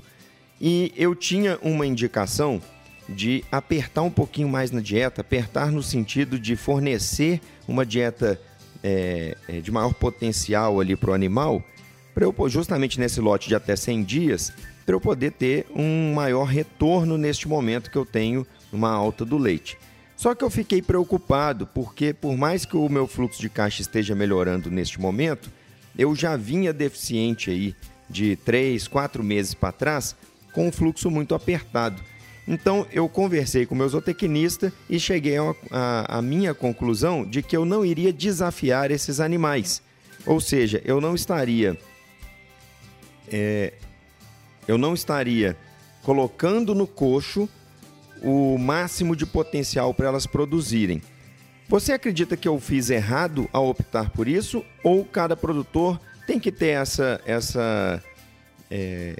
E 0.60 0.92
eu 0.96 1.14
tinha 1.14 1.58
uma 1.62 1.86
indicação 1.86 2.60
de 3.08 3.44
apertar 3.50 4.02
um 4.02 4.10
pouquinho 4.10 4.48
mais 4.48 4.70
na 4.70 4.80
dieta, 4.80 5.22
apertar 5.22 5.72
no 5.72 5.82
sentido 5.82 6.38
de 6.38 6.56
fornecer 6.56 7.40
uma 7.66 7.86
dieta 7.86 8.40
é, 8.82 9.36
é 9.48 9.60
de 9.60 9.70
maior 9.70 9.94
potencial 9.94 10.80
ali 10.80 10.94
para 10.94 11.10
o 11.10 11.14
animal, 11.14 11.62
para 12.14 12.24
eu 12.24 12.34
justamente 12.48 12.98
nesse 13.00 13.20
lote 13.20 13.48
de 13.48 13.54
até 13.54 13.74
100 13.74 14.02
dias, 14.02 14.52
para 14.84 14.94
eu 14.94 15.00
poder 15.00 15.32
ter 15.32 15.66
um 15.74 16.14
maior 16.14 16.44
retorno 16.44 17.16
neste 17.16 17.48
momento 17.48 17.90
que 17.90 17.98
eu 17.98 18.06
tenho 18.06 18.46
uma 18.72 18.90
alta 18.90 19.24
do 19.24 19.38
leite. 19.38 19.78
Só 20.16 20.34
que 20.34 20.42
eu 20.42 20.50
fiquei 20.50 20.82
preocupado 20.82 21.66
porque 21.66 22.12
por 22.12 22.36
mais 22.36 22.64
que 22.64 22.76
o 22.76 22.88
meu 22.88 23.06
fluxo 23.06 23.40
de 23.40 23.48
caixa 23.48 23.82
esteja 23.82 24.14
melhorando 24.14 24.70
neste 24.70 25.00
momento, 25.00 25.50
eu 25.96 26.14
já 26.14 26.36
vinha 26.36 26.72
deficiente 26.72 27.50
aí 27.50 27.74
de 28.10 28.34
3, 28.36 28.88
4 28.88 29.22
meses 29.22 29.54
para 29.54 29.72
trás 29.72 30.16
com 30.52 30.68
um 30.68 30.72
fluxo 30.72 31.10
muito 31.10 31.34
apertado. 31.34 32.02
Então 32.48 32.86
eu 32.90 33.06
conversei 33.10 33.66
com 33.66 33.74
o 33.74 33.78
meu 33.78 33.86
zootecnista 33.86 34.72
e 34.88 34.98
cheguei 34.98 35.36
à 35.70 36.22
minha 36.22 36.54
conclusão 36.54 37.22
de 37.22 37.42
que 37.42 37.54
eu 37.54 37.66
não 37.66 37.84
iria 37.84 38.10
desafiar 38.10 38.90
esses 38.90 39.20
animais. 39.20 39.82
Ou 40.24 40.40
seja, 40.40 40.80
eu 40.82 40.98
não 40.98 41.14
estaria. 41.14 41.78
É, 43.30 43.74
eu 44.66 44.78
não 44.78 44.94
estaria 44.94 45.58
colocando 46.02 46.74
no 46.74 46.86
coxo 46.86 47.46
o 48.22 48.56
máximo 48.56 49.14
de 49.14 49.26
potencial 49.26 49.92
para 49.92 50.08
elas 50.08 50.26
produzirem. 50.26 51.02
Você 51.68 51.92
acredita 51.92 52.34
que 52.34 52.48
eu 52.48 52.58
fiz 52.58 52.88
errado 52.88 53.46
ao 53.52 53.68
optar 53.68 54.08
por 54.08 54.26
isso? 54.26 54.64
Ou 54.82 55.04
cada 55.04 55.36
produtor 55.36 56.00
tem 56.26 56.40
que 56.40 56.50
ter 56.50 56.68
essa, 56.68 57.20
essa, 57.26 58.02
é, 58.70 59.16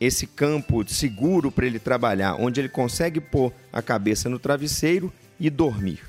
esse 0.00 0.26
campo 0.26 0.86
seguro 0.88 1.50
para 1.50 1.66
ele 1.66 1.78
trabalhar, 1.78 2.36
onde 2.36 2.60
ele 2.60 2.68
consegue 2.68 3.20
pôr 3.20 3.52
a 3.72 3.82
cabeça 3.82 4.28
no 4.28 4.38
travesseiro 4.38 5.12
e 5.38 5.50
dormir. 5.50 6.00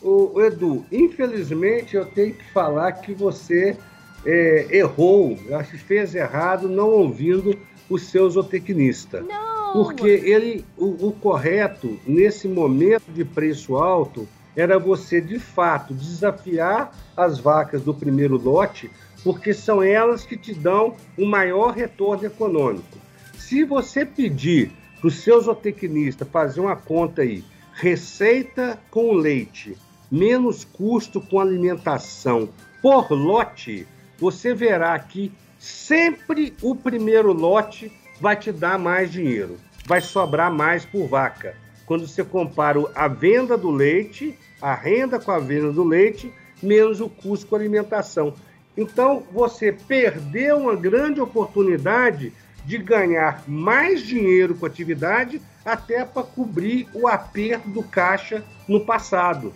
O 0.00 0.40
Edu, 0.40 0.84
infelizmente 0.92 1.96
eu 1.96 2.06
tenho 2.06 2.34
que 2.34 2.44
falar 2.52 2.92
que 2.92 3.12
você 3.12 3.76
é, 4.24 4.68
errou, 4.70 5.36
acho 5.52 5.72
que 5.72 5.78
fez 5.78 6.14
errado 6.14 6.68
não 6.68 6.90
ouvindo 6.90 7.58
o 7.90 7.98
seu 7.98 8.28
zootecnista. 8.30 9.22
Não. 9.22 9.72
Porque 9.72 10.08
ele, 10.08 10.64
o, 10.76 11.08
o 11.08 11.12
correto 11.12 11.98
nesse 12.06 12.46
momento 12.46 13.10
de 13.12 13.24
preço 13.24 13.76
alto 13.76 14.28
era 14.56 14.78
você 14.78 15.20
de 15.20 15.38
fato 15.38 15.92
desafiar 15.94 16.92
as 17.16 17.38
vacas 17.38 17.82
do 17.82 17.92
primeiro 17.92 18.36
lote 18.36 18.90
porque 19.28 19.52
são 19.52 19.82
elas 19.82 20.24
que 20.24 20.38
te 20.38 20.54
dão 20.54 20.96
o 21.18 21.26
maior 21.26 21.74
retorno 21.74 22.24
econômico. 22.24 22.96
Se 23.36 23.62
você 23.62 24.02
pedir 24.02 24.72
para 24.98 25.08
o 25.08 25.10
seu 25.10 25.38
zootecnista 25.38 26.24
fazer 26.24 26.60
uma 26.60 26.74
conta 26.74 27.20
aí, 27.20 27.44
receita 27.74 28.78
com 28.90 29.12
leite, 29.12 29.76
menos 30.10 30.64
custo 30.64 31.20
com 31.20 31.38
alimentação 31.38 32.48
por 32.80 33.12
lote, 33.12 33.86
você 34.16 34.54
verá 34.54 34.98
que 34.98 35.30
sempre 35.58 36.54
o 36.62 36.74
primeiro 36.74 37.34
lote 37.34 37.92
vai 38.18 38.34
te 38.34 38.50
dar 38.50 38.78
mais 38.78 39.12
dinheiro, 39.12 39.58
vai 39.84 40.00
sobrar 40.00 40.50
mais 40.50 40.86
por 40.86 41.06
vaca. 41.06 41.54
Quando 41.84 42.08
você 42.08 42.24
compara 42.24 42.82
a 42.94 43.06
venda 43.08 43.58
do 43.58 43.70
leite, 43.70 44.38
a 44.58 44.74
renda 44.74 45.18
com 45.18 45.30
a 45.30 45.38
venda 45.38 45.70
do 45.70 45.84
leite, 45.84 46.32
menos 46.62 47.02
o 47.02 47.10
custo 47.10 47.46
com 47.46 47.56
alimentação. 47.56 48.34
Então, 48.78 49.24
você 49.32 49.72
perdeu 49.72 50.56
uma 50.56 50.76
grande 50.76 51.20
oportunidade 51.20 52.32
de 52.64 52.78
ganhar 52.78 53.42
mais 53.48 54.02
dinheiro 54.02 54.54
com 54.54 54.64
a 54.64 54.68
atividade, 54.68 55.42
até 55.64 56.04
para 56.04 56.22
cobrir 56.22 56.86
o 56.94 57.08
aperto 57.08 57.68
do 57.68 57.82
caixa 57.82 58.44
no 58.68 58.84
passado. 58.84 59.52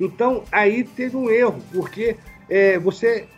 Então, 0.00 0.42
aí 0.50 0.82
teve 0.82 1.16
um 1.16 1.30
erro, 1.30 1.62
porque 1.72 2.16
é, 2.50 2.76
você 2.76 3.28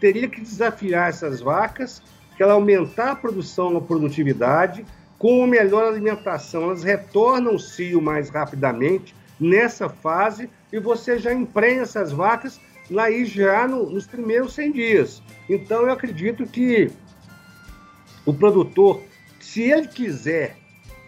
teria 0.00 0.26
que 0.26 0.40
desafiar 0.40 1.10
essas 1.10 1.42
vacas, 1.42 2.02
que 2.34 2.42
ela 2.42 2.54
aumentar 2.54 3.10
a 3.10 3.16
produção, 3.16 3.76
a 3.76 3.80
produtividade, 3.82 4.86
com 5.18 5.40
uma 5.40 5.46
melhor 5.46 5.84
alimentação, 5.84 6.62
elas 6.62 6.82
retornam 6.82 7.56
o 7.56 7.58
cio 7.58 8.00
mais 8.00 8.30
rapidamente 8.30 9.14
nessa 9.38 9.86
fase 9.86 10.48
e 10.72 10.78
você 10.78 11.18
já 11.18 11.34
emprenha 11.34 11.82
essas 11.82 12.10
vacas 12.10 12.58
lá 12.90 13.10
já 13.24 13.66
no, 13.66 13.90
nos 13.90 14.06
primeiros 14.06 14.54
100 14.54 14.72
dias. 14.72 15.22
Então 15.48 15.82
eu 15.82 15.92
acredito 15.92 16.46
que 16.46 16.90
o 18.24 18.32
produtor, 18.32 19.02
se 19.40 19.62
ele 19.62 19.88
quiser 19.88 20.56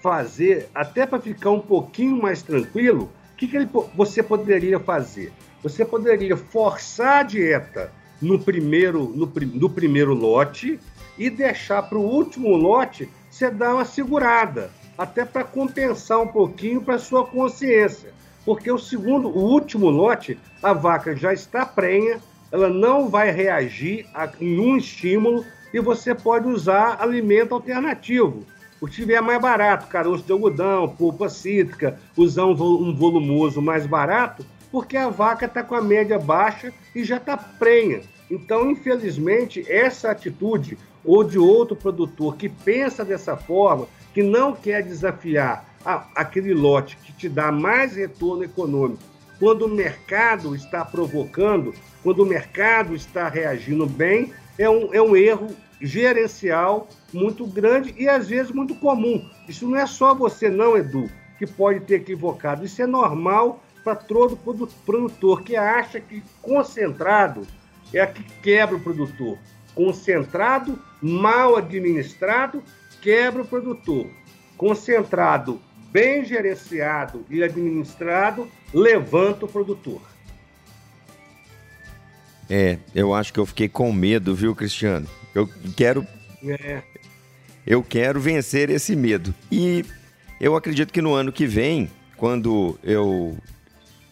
fazer, 0.03 0.69
até 0.75 1.07
para 1.07 1.21
ficar 1.21 1.51
um 1.51 1.61
pouquinho 1.61 2.21
mais 2.21 2.43
tranquilo, 2.43 3.11
o 3.33 3.37
que, 3.37 3.47
que 3.47 3.57
ele, 3.57 3.69
você 3.95 4.23
poderia 4.23 4.79
fazer? 4.79 5.33
Você 5.63 5.85
poderia 5.85 6.37
forçar 6.37 7.19
a 7.19 7.23
dieta 7.23 7.93
no 8.21 8.39
primeiro, 8.39 9.05
no, 9.15 9.27
no 9.27 9.71
primeiro 9.71 10.15
lote 10.15 10.79
e 11.19 11.29
deixar 11.29 11.83
para 11.83 11.99
o 11.99 12.05
último 12.05 12.57
lote 12.57 13.09
você 13.31 13.51
dar 13.51 13.75
uma 13.75 13.85
segurada, 13.85 14.71
até 14.97 15.25
para 15.25 15.45
compensar 15.45 16.21
um 16.21 16.27
pouquinho 16.27 16.83
para 16.83 16.99
sua 16.99 17.27
consciência 17.27 18.13
porque 18.51 18.69
o 18.69 18.79
segundo, 18.79 19.29
o 19.29 19.45
último 19.45 19.89
lote, 19.91 20.37
a 20.61 20.73
vaca 20.73 21.15
já 21.15 21.33
está 21.33 21.65
prenha, 21.65 22.21
ela 22.51 22.69
não 22.69 23.09
vai 23.09 23.31
reagir 23.31 24.09
a 24.13 24.29
nenhum 24.41 24.77
estímulo 24.77 25.45
e 25.73 25.79
você 25.79 26.17
pode 26.17 26.49
usar 26.49 27.01
alimento 27.01 27.55
alternativo. 27.55 28.45
O 28.81 28.89
que 28.89 28.95
tiver 28.97 29.21
mais 29.21 29.41
barato, 29.41 29.87
caroço 29.87 30.25
de 30.25 30.33
algodão, 30.33 30.89
polpa 30.89 31.29
cítrica, 31.29 31.97
usar 32.17 32.45
um, 32.45 32.51
um 32.51 32.93
volumoso 32.93 33.63
mais 33.63 33.87
barato, 33.87 34.45
porque 34.73 34.97
a 34.97 35.09
vaca 35.09 35.47
está 35.47 35.63
com 35.63 35.77
a 35.77 35.81
média 35.81 36.19
baixa 36.19 36.73
e 36.93 37.05
já 37.05 37.19
está 37.19 37.37
prenha. 37.37 38.01
Então, 38.29 38.69
infelizmente, 38.69 39.65
essa 39.71 40.11
atitude 40.11 40.77
ou 41.05 41.23
de 41.23 41.39
outro 41.39 41.77
produtor 41.77 42.35
que 42.35 42.49
pensa 42.49 43.05
dessa 43.05 43.37
forma, 43.37 43.87
que 44.13 44.25
não 44.25 44.53
quer 44.53 44.83
desafiar 44.83 45.70
a, 45.85 46.07
aquele 46.15 46.55
lote 46.55 46.97
que 46.99 47.13
te 47.13 47.29
dá 47.29 47.51
mais 47.51 47.97
retorno 47.97 48.45
econômico. 48.45 49.03
Quando 49.39 49.67
o 49.67 49.69
mercado 49.69 50.55
está 50.55 50.85
provocando, 50.85 51.75
quando 52.03 52.23
o 52.23 52.27
mercado 52.27 52.95
está 52.95 53.29
reagindo 53.29 53.87
bem, 53.87 54.33
é 54.59 54.69
um, 54.69 54.93
é 54.93 55.01
um 55.01 55.17
erro 55.17 55.49
gerencial 55.81 56.89
muito 57.13 57.47
grande 57.47 57.95
e 57.97 58.09
às 58.09 58.29
vezes 58.29 58.53
muito 58.53 58.75
comum. 58.75 59.27
Isso 59.49 59.67
não 59.67 59.79
é 59.79 59.87
só 59.87 60.15
você, 60.15 60.51
não, 60.51 60.77
Edu, 60.77 61.11
que 61.39 61.47
pode 61.47 61.81
ter 61.81 61.97
equivocado. 61.97 62.65
Isso 62.65 62.83
é 62.83 62.87
normal 62.87 63.63
para 63.83 63.95
todo 63.95 64.37
produtor 64.85 65.43
que 65.43 65.57
acha 65.57 66.01
que 66.01 66.23
concentrado 66.43 67.47
é 67.93 68.01
a 68.01 68.07
que 68.07 68.23
quebra 68.43 68.77
o 68.77 68.81
produtor. 68.81 69.39
Concentrado, 69.75 70.79
mal 71.01 71.57
administrado, 71.57 72.63
quebra 73.01 73.43
o 73.43 73.47
produtor. 73.47 74.07
Concentrado, 74.57 75.61
bem 75.93 76.25
gerenciado 76.25 77.25
e 77.29 77.43
administrado, 77.43 78.49
levanta 78.73 79.45
o 79.45 79.49
produtor. 79.49 80.01
É, 82.49 82.79
eu 82.95 83.15
acho 83.15 83.33
que 83.33 83.39
eu 83.39 83.47
fiquei 83.47 83.69
com 83.69 83.93
medo, 83.93 84.35
viu, 84.35 84.55
Cristiano? 84.55 85.07
Eu 85.35 85.49
quero. 85.77 86.05
É. 86.45 86.83
Eu 87.67 87.83
quero 87.83 88.21
vencer 88.21 88.71
esse 88.71 88.97
medo. 88.97 89.33
E 89.53 89.85
eu 90.41 90.57
acredito 90.57 90.93
que 90.93 91.01
no 91.01 91.15
ano 91.15 91.31
que 91.31 91.47
vem, 91.47 91.89
quando 92.17 92.77
eu, 92.83 93.37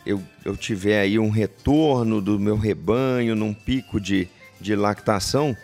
eu, 0.06 0.22
eu 0.44 0.56
tiver 0.56 1.00
aí 1.00 1.18
um 1.18 1.30
retorno 1.30 2.20
do 2.20 2.38
meu 2.38 2.56
rebanho, 2.56 3.34
num 3.34 3.52
pico 3.52 4.00
de, 4.00 4.28
de 4.60 4.76
lactação, 4.76 5.56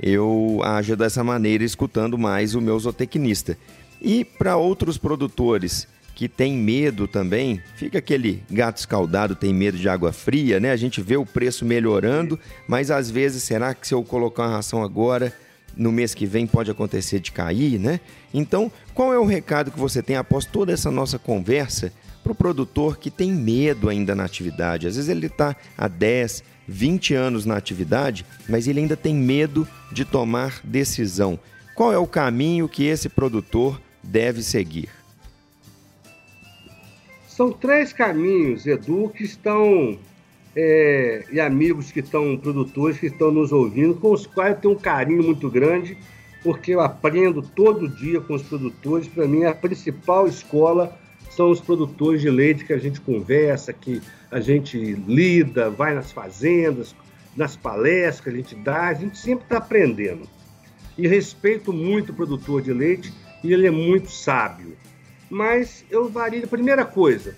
eu 0.00 0.60
ajo 0.62 0.96
dessa 0.96 1.24
maneira, 1.24 1.64
escutando 1.64 2.16
mais 2.16 2.54
o 2.54 2.60
meu 2.60 2.78
zootecnista. 2.78 3.58
E 4.00 4.24
para 4.24 4.56
outros 4.56 4.96
produtores 4.96 5.86
que 6.14 6.28
têm 6.28 6.54
medo 6.54 7.08
também, 7.08 7.62
fica 7.76 7.98
aquele 7.98 8.42
gato 8.50 8.76
escaldado, 8.76 9.34
tem 9.34 9.54
medo 9.54 9.78
de 9.78 9.88
água 9.88 10.12
fria, 10.12 10.60
né? 10.60 10.70
A 10.70 10.76
gente 10.76 11.00
vê 11.00 11.16
o 11.16 11.24
preço 11.24 11.64
melhorando, 11.64 12.38
mas 12.68 12.90
às 12.90 13.10
vezes 13.10 13.42
será 13.42 13.74
que 13.74 13.86
se 13.86 13.94
eu 13.94 14.02
colocar 14.02 14.42
uma 14.42 14.56
ração 14.56 14.82
agora, 14.82 15.32
no 15.76 15.90
mês 15.90 16.14
que 16.14 16.26
vem 16.26 16.46
pode 16.46 16.70
acontecer 16.70 17.20
de 17.20 17.32
cair, 17.32 17.78
né? 17.78 18.00
Então, 18.34 18.70
qual 18.94 19.14
é 19.14 19.18
o 19.18 19.24
recado 19.24 19.70
que 19.70 19.78
você 19.78 20.02
tem 20.02 20.16
após 20.16 20.44
toda 20.44 20.72
essa 20.72 20.90
nossa 20.90 21.18
conversa 21.18 21.92
para 22.22 22.32
o 22.32 22.34
produtor 22.34 22.98
que 22.98 23.10
tem 23.10 23.32
medo 23.32 23.88
ainda 23.88 24.14
na 24.14 24.24
atividade? 24.24 24.86
Às 24.86 24.96
vezes 24.96 25.08
ele 25.08 25.26
está 25.26 25.56
há 25.76 25.88
10, 25.88 26.44
20 26.68 27.14
anos 27.14 27.46
na 27.46 27.56
atividade, 27.56 28.26
mas 28.48 28.68
ele 28.68 28.80
ainda 28.80 28.96
tem 28.96 29.14
medo 29.14 29.66
de 29.90 30.04
tomar 30.04 30.60
decisão. 30.62 31.38
Qual 31.74 31.92
é 31.92 31.98
o 31.98 32.06
caminho 32.06 32.68
que 32.68 32.84
esse 32.84 33.08
produtor 33.08 33.80
deve 34.02 34.42
seguir? 34.42 34.88
São 37.26 37.52
três 37.52 37.92
caminhos, 37.92 38.66
Edu, 38.66 39.08
que 39.08 39.24
estão 39.24 39.98
é, 40.54 41.24
e 41.30 41.40
amigos 41.40 41.92
que 41.92 42.00
estão 42.00 42.36
produtores 42.36 42.98
que 42.98 43.06
estão 43.06 43.30
nos 43.30 43.52
ouvindo, 43.52 43.94
com 43.94 44.12
os 44.12 44.26
quais 44.26 44.54
eu 44.54 44.60
tenho 44.60 44.74
um 44.74 44.78
carinho 44.78 45.22
muito 45.22 45.48
grande, 45.48 45.96
porque 46.42 46.74
eu 46.74 46.80
aprendo 46.80 47.42
todo 47.42 47.88
dia 47.88 48.20
com 48.20 48.34
os 48.34 48.42
produtores. 48.42 49.06
Para 49.06 49.26
mim, 49.26 49.44
a 49.44 49.54
principal 49.54 50.26
escola 50.26 50.98
são 51.30 51.50
os 51.50 51.60
produtores 51.60 52.20
de 52.20 52.30
leite 52.30 52.64
que 52.64 52.72
a 52.72 52.78
gente 52.78 53.00
conversa, 53.00 53.72
que 53.72 54.02
a 54.30 54.40
gente 54.40 54.76
lida, 54.78 55.70
vai 55.70 55.94
nas 55.94 56.10
fazendas, 56.10 56.94
nas 57.36 57.56
palestras 57.56 58.20
que 58.20 58.28
a 58.28 58.32
gente 58.32 58.54
dá, 58.56 58.88
a 58.88 58.94
gente 58.94 59.16
sempre 59.16 59.44
está 59.44 59.58
aprendendo. 59.58 60.28
E 60.98 61.06
respeito 61.06 61.72
muito 61.72 62.10
o 62.10 62.14
produtor 62.14 62.60
de 62.60 62.72
leite 62.72 63.12
e 63.42 63.52
ele 63.52 63.66
é 63.66 63.70
muito 63.70 64.10
sábio. 64.10 64.76
Mas 65.28 65.84
eu 65.90 66.08
vario. 66.08 66.46
Primeira 66.48 66.84
coisa, 66.84 67.36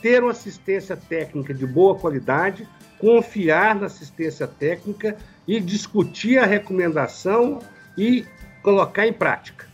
ter 0.00 0.22
uma 0.22 0.32
assistência 0.32 0.96
técnica 0.96 1.52
de 1.52 1.66
boa 1.66 1.98
qualidade, 1.98 2.68
confiar 2.98 3.74
na 3.74 3.86
assistência 3.86 4.46
técnica 4.46 5.16
e 5.46 5.60
discutir 5.60 6.38
a 6.38 6.46
recomendação 6.46 7.60
e 7.96 8.24
colocar 8.62 9.06
em 9.06 9.12
prática. 9.12 9.66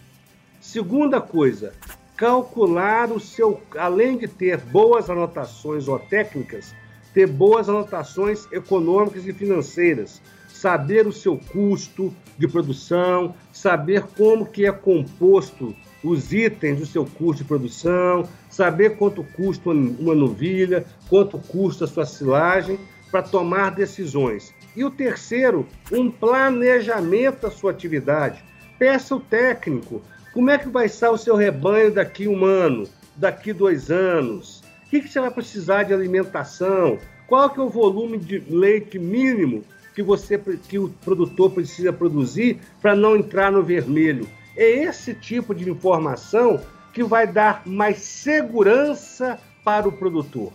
Segunda 0.61 1.21
coisa, 1.21 1.75
calcular 2.17 3.11
o 3.11 3.19
seu, 3.19 3.61
além 3.77 4.17
de 4.17 4.29
ter 4.29 4.59
boas 4.59 5.11
anotações 5.11 5.89
ou 5.89 5.99
técnicas, 5.99 6.75
ter 7.13 7.27
boas 7.27 7.69
anotações 7.69 8.47
econômicas 8.53 9.27
e 9.27 9.33
financeiras, 9.33 10.23
saber 10.63 11.09
o 11.09 11.13
seu 11.13 11.37
custo 11.37 12.15
de 12.39 12.47
produção, 12.47 13.35
saber 13.53 14.05
como 14.17 14.47
que 14.47 14.65
é 14.65 14.71
composto 14.71 15.75
os 16.05 16.33
itens 16.33 16.79
do 16.79 16.87
seu 16.87 17.05
custo 17.05 17.43
de 17.43 17.49
produção, 17.49 18.29
saber 18.49 18.97
quanto 18.97 19.25
custa 19.25 19.71
uma 19.71 20.15
novilha, 20.15 20.85
quanto 21.09 21.37
custa 21.37 21.85
a 21.85 21.89
sua 21.89 22.07
silagem, 22.07 22.79
para 23.11 23.23
tomar 23.23 23.71
decisões. 23.71 24.55
E 24.77 24.85
o 24.85 24.91
terceiro, 24.91 25.67
um 25.91 26.09
planejamento 26.09 27.43
da 27.43 27.51
sua 27.51 27.73
atividade. 27.73 28.45
Peça 28.79 29.17
o 29.17 29.21
técnico, 29.21 30.01
como 30.33 30.49
é 30.49 30.59
que 30.59 30.69
vai 30.69 30.87
estar 30.87 31.11
o 31.11 31.19
seu 31.19 31.35
rebanho 31.35 31.93
daqui 31.93 32.29
um 32.29 32.45
ano, 32.45 32.89
daqui 33.17 33.53
dois 33.53 33.91
anos? 33.91 34.63
O 34.87 34.91
que, 34.91 35.01
que 35.01 35.09
você 35.09 35.21
vai 35.21 35.31
precisar 35.33 35.83
de 35.83 35.93
alimentação? 35.93 36.99
Qual 37.27 37.51
que 37.51 37.59
é 37.59 37.63
o 37.63 37.69
volume 37.69 38.17
de 38.17 38.39
leite 38.49 38.97
mínimo 38.97 39.65
que 39.95 40.03
você 40.03 40.39
que 40.69 40.79
o 40.79 40.89
produtor 41.05 41.51
precisa 41.51 41.93
produzir 41.93 42.59
para 42.81 42.95
não 42.95 43.17
entrar 43.17 43.53
no 43.53 43.63
vermelho? 43.63 44.29
É 44.57 44.69
esse 44.85 45.15
tipo 45.15 45.55
de 45.55 45.69
informação 45.71 46.61
que 46.93 47.03
vai 47.03 47.27
dar 47.27 47.63
mais 47.67 47.99
segurança 47.99 49.39
para 49.65 49.89
o 49.89 49.93
produtor. 49.93 50.53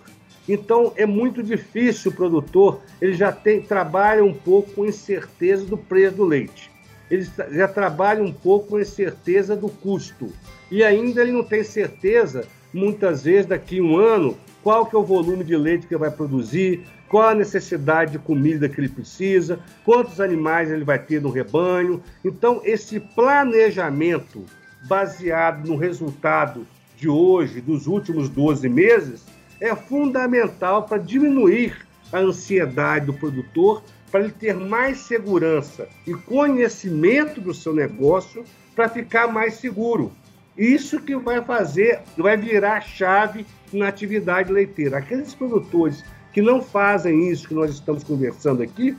Então 0.48 0.94
é 0.96 1.06
muito 1.06 1.44
difícil 1.44 2.12
o 2.12 2.16
produtor, 2.16 2.82
ele 3.02 3.14
já 3.14 3.32
tem 3.32 3.62
trabalha 3.62 4.24
um 4.24 4.34
pouco 4.34 4.72
com 4.72 4.86
incerteza 4.86 5.66
do 5.66 5.78
preço 5.78 6.18
do 6.18 6.26
leite. 6.26 6.72
Ele 7.10 7.28
já 7.52 7.68
trabalha 7.68 8.24
um 8.24 8.32
pouco 8.32 8.70
com 8.70 8.80
incerteza 8.80 9.56
do 9.56 9.70
custo. 9.70 10.32
E 10.70 10.84
ainda 10.84 11.22
ele 11.22 11.32
não 11.32 11.44
tem 11.44 11.64
certeza, 11.64 12.46
muitas 12.74 13.24
vezes 13.24 13.46
daqui 13.46 13.80
a 13.80 13.84
um 13.84 13.98
ano, 13.98 14.38
qual 14.62 14.86
que 14.86 14.96
é 14.96 15.00
o 15.00 15.04
volume 15.04 15.44
de 15.44 15.56
leite 15.56 15.88
que 15.88 15.96
vai 15.96 16.12
produzir, 16.12 16.86
qual 17.10 17.30
a 17.30 17.36
necessidade 17.36 18.14
de 18.14 18.20
comida 18.20 18.68
que 18.68 18.80
ele 18.80 18.90
precisa, 18.90 19.60
quantos 19.84 20.20
animais 20.20 20.70
ele 20.70 20.84
vai 20.84 21.00
ter 21.00 21.22
no 21.22 21.30
rebanho. 21.30 22.02
Então, 22.24 22.62
esse 22.64 23.00
planejamento 23.00 24.46
baseado 24.88 25.68
no 25.68 25.76
resultado 25.76 26.68
de 26.96 27.08
hoje, 27.08 27.62
dos 27.62 27.88
últimos 27.88 28.30
12 28.30 28.68
meses, 28.68 29.26
é 29.60 29.76
fundamental 29.76 30.84
para 30.84 30.98
diminuir 30.98 31.86
a 32.12 32.20
ansiedade 32.20 33.06
do 33.06 33.14
produtor, 33.14 33.84
para 34.12 34.22
ele 34.22 34.32
ter 34.32 34.56
mais 34.56 35.00
segurança 35.00 35.88
e 36.06 36.14
conhecimento 36.14 37.42
do 37.42 37.54
seu 37.54 37.74
negócio 37.74 38.46
para 38.76 38.88
ficar 38.88 39.28
mais 39.28 39.56
seguro. 39.56 40.12
Isso 40.58 41.00
que 41.00 41.16
vai 41.16 41.44
fazer, 41.44 42.00
vai 42.18 42.38
virar 42.38 42.82
chave 42.82 43.46
na 43.72 43.90
atividade 43.90 44.52
leiteira. 44.52 44.98
Aqueles 44.98 45.36
produtores 45.36 46.04
que 46.38 46.42
não 46.44 46.62
fazem 46.62 47.32
isso 47.32 47.48
que 47.48 47.56
nós 47.56 47.72
estamos 47.72 48.04
conversando 48.04 48.62
aqui, 48.62 48.96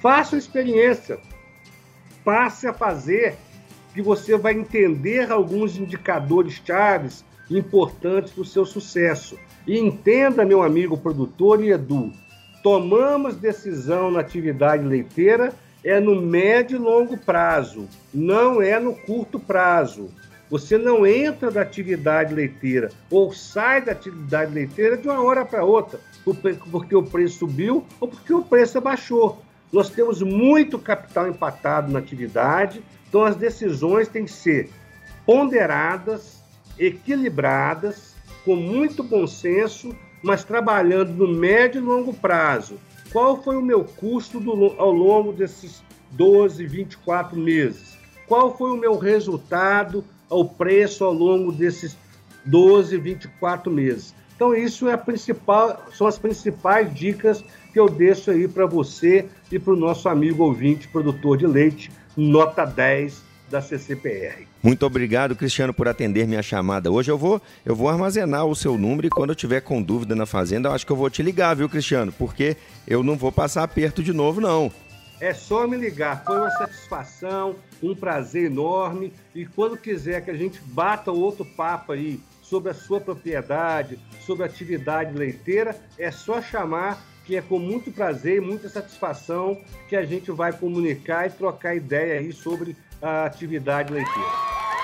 façam 0.00 0.38
experiência. 0.38 1.18
Passe 2.24 2.66
a 2.66 2.72
fazer, 2.72 3.36
que 3.92 4.00
você 4.00 4.38
vai 4.38 4.54
entender 4.54 5.30
alguns 5.30 5.76
indicadores 5.76 6.58
chaves 6.64 7.22
importantes 7.50 8.32
para 8.32 8.40
o 8.40 8.46
seu 8.46 8.64
sucesso. 8.64 9.38
E 9.66 9.78
entenda, 9.78 10.42
meu 10.42 10.62
amigo 10.62 10.96
produtor 10.96 11.62
e 11.62 11.70
Edu, 11.70 12.14
tomamos 12.62 13.36
decisão 13.36 14.10
na 14.10 14.20
atividade 14.20 14.82
leiteira 14.82 15.52
é 15.84 16.00
no 16.00 16.18
médio 16.18 16.76
e 16.76 16.80
longo 16.80 17.18
prazo, 17.18 17.86
não 18.12 18.62
é 18.62 18.80
no 18.80 18.94
curto 18.94 19.38
prazo. 19.38 20.08
Você 20.48 20.78
não 20.78 21.06
entra 21.06 21.50
da 21.50 21.60
atividade 21.60 22.32
leiteira 22.32 22.90
ou 23.10 23.34
sai 23.34 23.82
da 23.82 23.92
atividade 23.92 24.54
leiteira 24.54 24.96
de 24.96 25.06
uma 25.08 25.22
hora 25.22 25.44
para 25.44 25.62
outra 25.62 26.00
porque 26.24 26.94
o 26.94 27.02
preço 27.02 27.38
subiu 27.38 27.84
ou 28.00 28.08
porque 28.08 28.32
o 28.32 28.42
preço 28.42 28.80
baixou. 28.80 29.42
Nós 29.72 29.88
temos 29.88 30.20
muito 30.20 30.78
capital 30.78 31.28
empatado 31.28 31.92
na 31.92 31.98
atividade, 31.98 32.82
então 33.08 33.24
as 33.24 33.36
decisões 33.36 34.08
têm 34.08 34.24
que 34.24 34.32
ser 34.32 34.70
ponderadas, 35.24 36.42
equilibradas, 36.78 38.14
com 38.44 38.56
muito 38.56 39.02
bom 39.02 39.26
senso, 39.26 39.94
mas 40.22 40.44
trabalhando 40.44 41.12
no 41.12 41.28
médio 41.28 41.80
e 41.80 41.84
longo 41.84 42.12
prazo. 42.12 42.78
Qual 43.12 43.42
foi 43.42 43.56
o 43.56 43.62
meu 43.62 43.84
custo 43.84 44.40
do, 44.40 44.74
ao 44.78 44.90
longo 44.90 45.32
desses 45.32 45.82
12, 46.12 46.66
24 46.66 47.38
meses? 47.38 47.96
Qual 48.26 48.56
foi 48.56 48.70
o 48.70 48.76
meu 48.76 48.96
resultado 48.96 50.04
ao 50.28 50.44
preço 50.44 51.04
ao 51.04 51.12
longo 51.12 51.52
desses 51.52 51.96
12, 52.44 52.96
24 52.96 53.70
meses? 53.70 54.14
Então, 54.40 54.54
isso 54.54 54.88
é 54.88 54.96
principal, 54.96 55.84
são 55.92 56.06
as 56.06 56.18
principais 56.18 56.90
dicas 56.94 57.44
que 57.74 57.78
eu 57.78 57.90
deixo 57.90 58.30
aí 58.30 58.48
para 58.48 58.64
você 58.64 59.26
e 59.52 59.58
para 59.58 59.74
o 59.74 59.76
nosso 59.76 60.08
amigo 60.08 60.42
ouvinte, 60.42 60.88
produtor 60.88 61.36
de 61.36 61.46
leite, 61.46 61.90
nota 62.16 62.64
10 62.64 63.20
da 63.50 63.60
CCPR. 63.60 64.48
Muito 64.62 64.86
obrigado, 64.86 65.36
Cristiano, 65.36 65.74
por 65.74 65.86
atender 65.88 66.26
minha 66.26 66.42
chamada. 66.42 66.90
Hoje 66.90 67.10
eu 67.10 67.18
vou, 67.18 67.38
eu 67.66 67.76
vou 67.76 67.90
armazenar 67.90 68.46
o 68.46 68.56
seu 68.56 68.78
número 68.78 69.08
e 69.08 69.10
quando 69.10 69.28
eu 69.28 69.36
tiver 69.36 69.60
com 69.60 69.82
dúvida 69.82 70.16
na 70.16 70.24
fazenda, 70.24 70.70
eu 70.70 70.72
acho 70.72 70.86
que 70.86 70.92
eu 70.92 70.96
vou 70.96 71.10
te 71.10 71.22
ligar, 71.22 71.54
viu, 71.54 71.68
Cristiano? 71.68 72.10
Porque 72.10 72.56
eu 72.88 73.02
não 73.02 73.16
vou 73.16 73.30
passar 73.30 73.62
aperto 73.62 74.02
de 74.02 74.14
novo, 74.14 74.40
não. 74.40 74.72
É 75.20 75.34
só 75.34 75.66
me 75.66 75.76
ligar. 75.76 76.24
Foi 76.24 76.38
uma 76.38 76.50
satisfação, 76.52 77.56
um 77.82 77.94
prazer 77.94 78.46
enorme. 78.46 79.12
E 79.34 79.44
quando 79.44 79.76
quiser 79.76 80.24
que 80.24 80.30
a 80.30 80.34
gente 80.34 80.62
bata 80.64 81.12
outro 81.12 81.44
papo 81.44 81.92
aí 81.92 82.18
sobre 82.50 82.72
a 82.72 82.74
sua 82.74 83.00
propriedade, 83.00 83.96
sobre 84.26 84.42
a 84.42 84.46
atividade 84.46 85.16
leiteira, 85.16 85.80
é 85.96 86.10
só 86.10 86.42
chamar 86.42 87.00
que 87.24 87.36
é 87.36 87.40
com 87.40 87.60
muito 87.60 87.92
prazer 87.92 88.38
e 88.38 88.40
muita 88.40 88.68
satisfação 88.68 89.60
que 89.88 89.94
a 89.94 90.04
gente 90.04 90.32
vai 90.32 90.52
comunicar 90.52 91.28
e 91.28 91.30
trocar 91.30 91.76
ideia 91.76 92.18
aí 92.18 92.32
sobre 92.32 92.76
a 93.00 93.24
atividade 93.24 93.92
leiteira. 93.92 94.28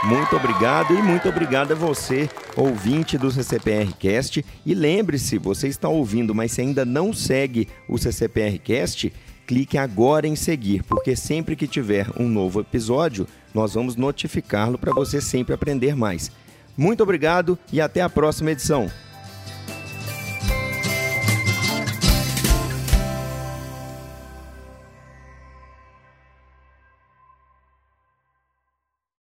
Muito 0.04 0.36
obrigado 0.36 0.94
e 0.94 1.02
muito 1.02 1.28
obrigado 1.28 1.72
a 1.72 1.74
você, 1.74 2.30
ouvinte 2.54 3.18
do 3.18 3.32
CCPR 3.32 3.92
Cast. 3.94 4.44
E 4.64 4.74
lembre-se, 4.74 5.36
você 5.36 5.66
está 5.66 5.88
ouvindo, 5.88 6.32
mas 6.32 6.52
se 6.52 6.60
ainda 6.60 6.84
não 6.84 7.12
segue 7.12 7.66
o 7.88 7.98
CCPR 7.98 8.58
Cast, 8.60 9.12
clique 9.44 9.76
agora 9.76 10.28
em 10.28 10.36
seguir, 10.36 10.84
porque 10.84 11.16
sempre 11.16 11.56
que 11.56 11.66
tiver 11.66 12.06
um 12.16 12.28
novo 12.28 12.60
episódio, 12.60 13.26
nós 13.52 13.74
vamos 13.74 13.96
notificá-lo 13.96 14.78
para 14.78 14.92
você 14.92 15.20
sempre 15.20 15.54
aprender 15.54 15.96
mais. 15.96 16.30
Muito 16.76 17.02
obrigado 17.02 17.58
e 17.72 17.80
até 17.80 18.00
a 18.00 18.08
próxima 18.08 18.50
edição. 18.50 18.90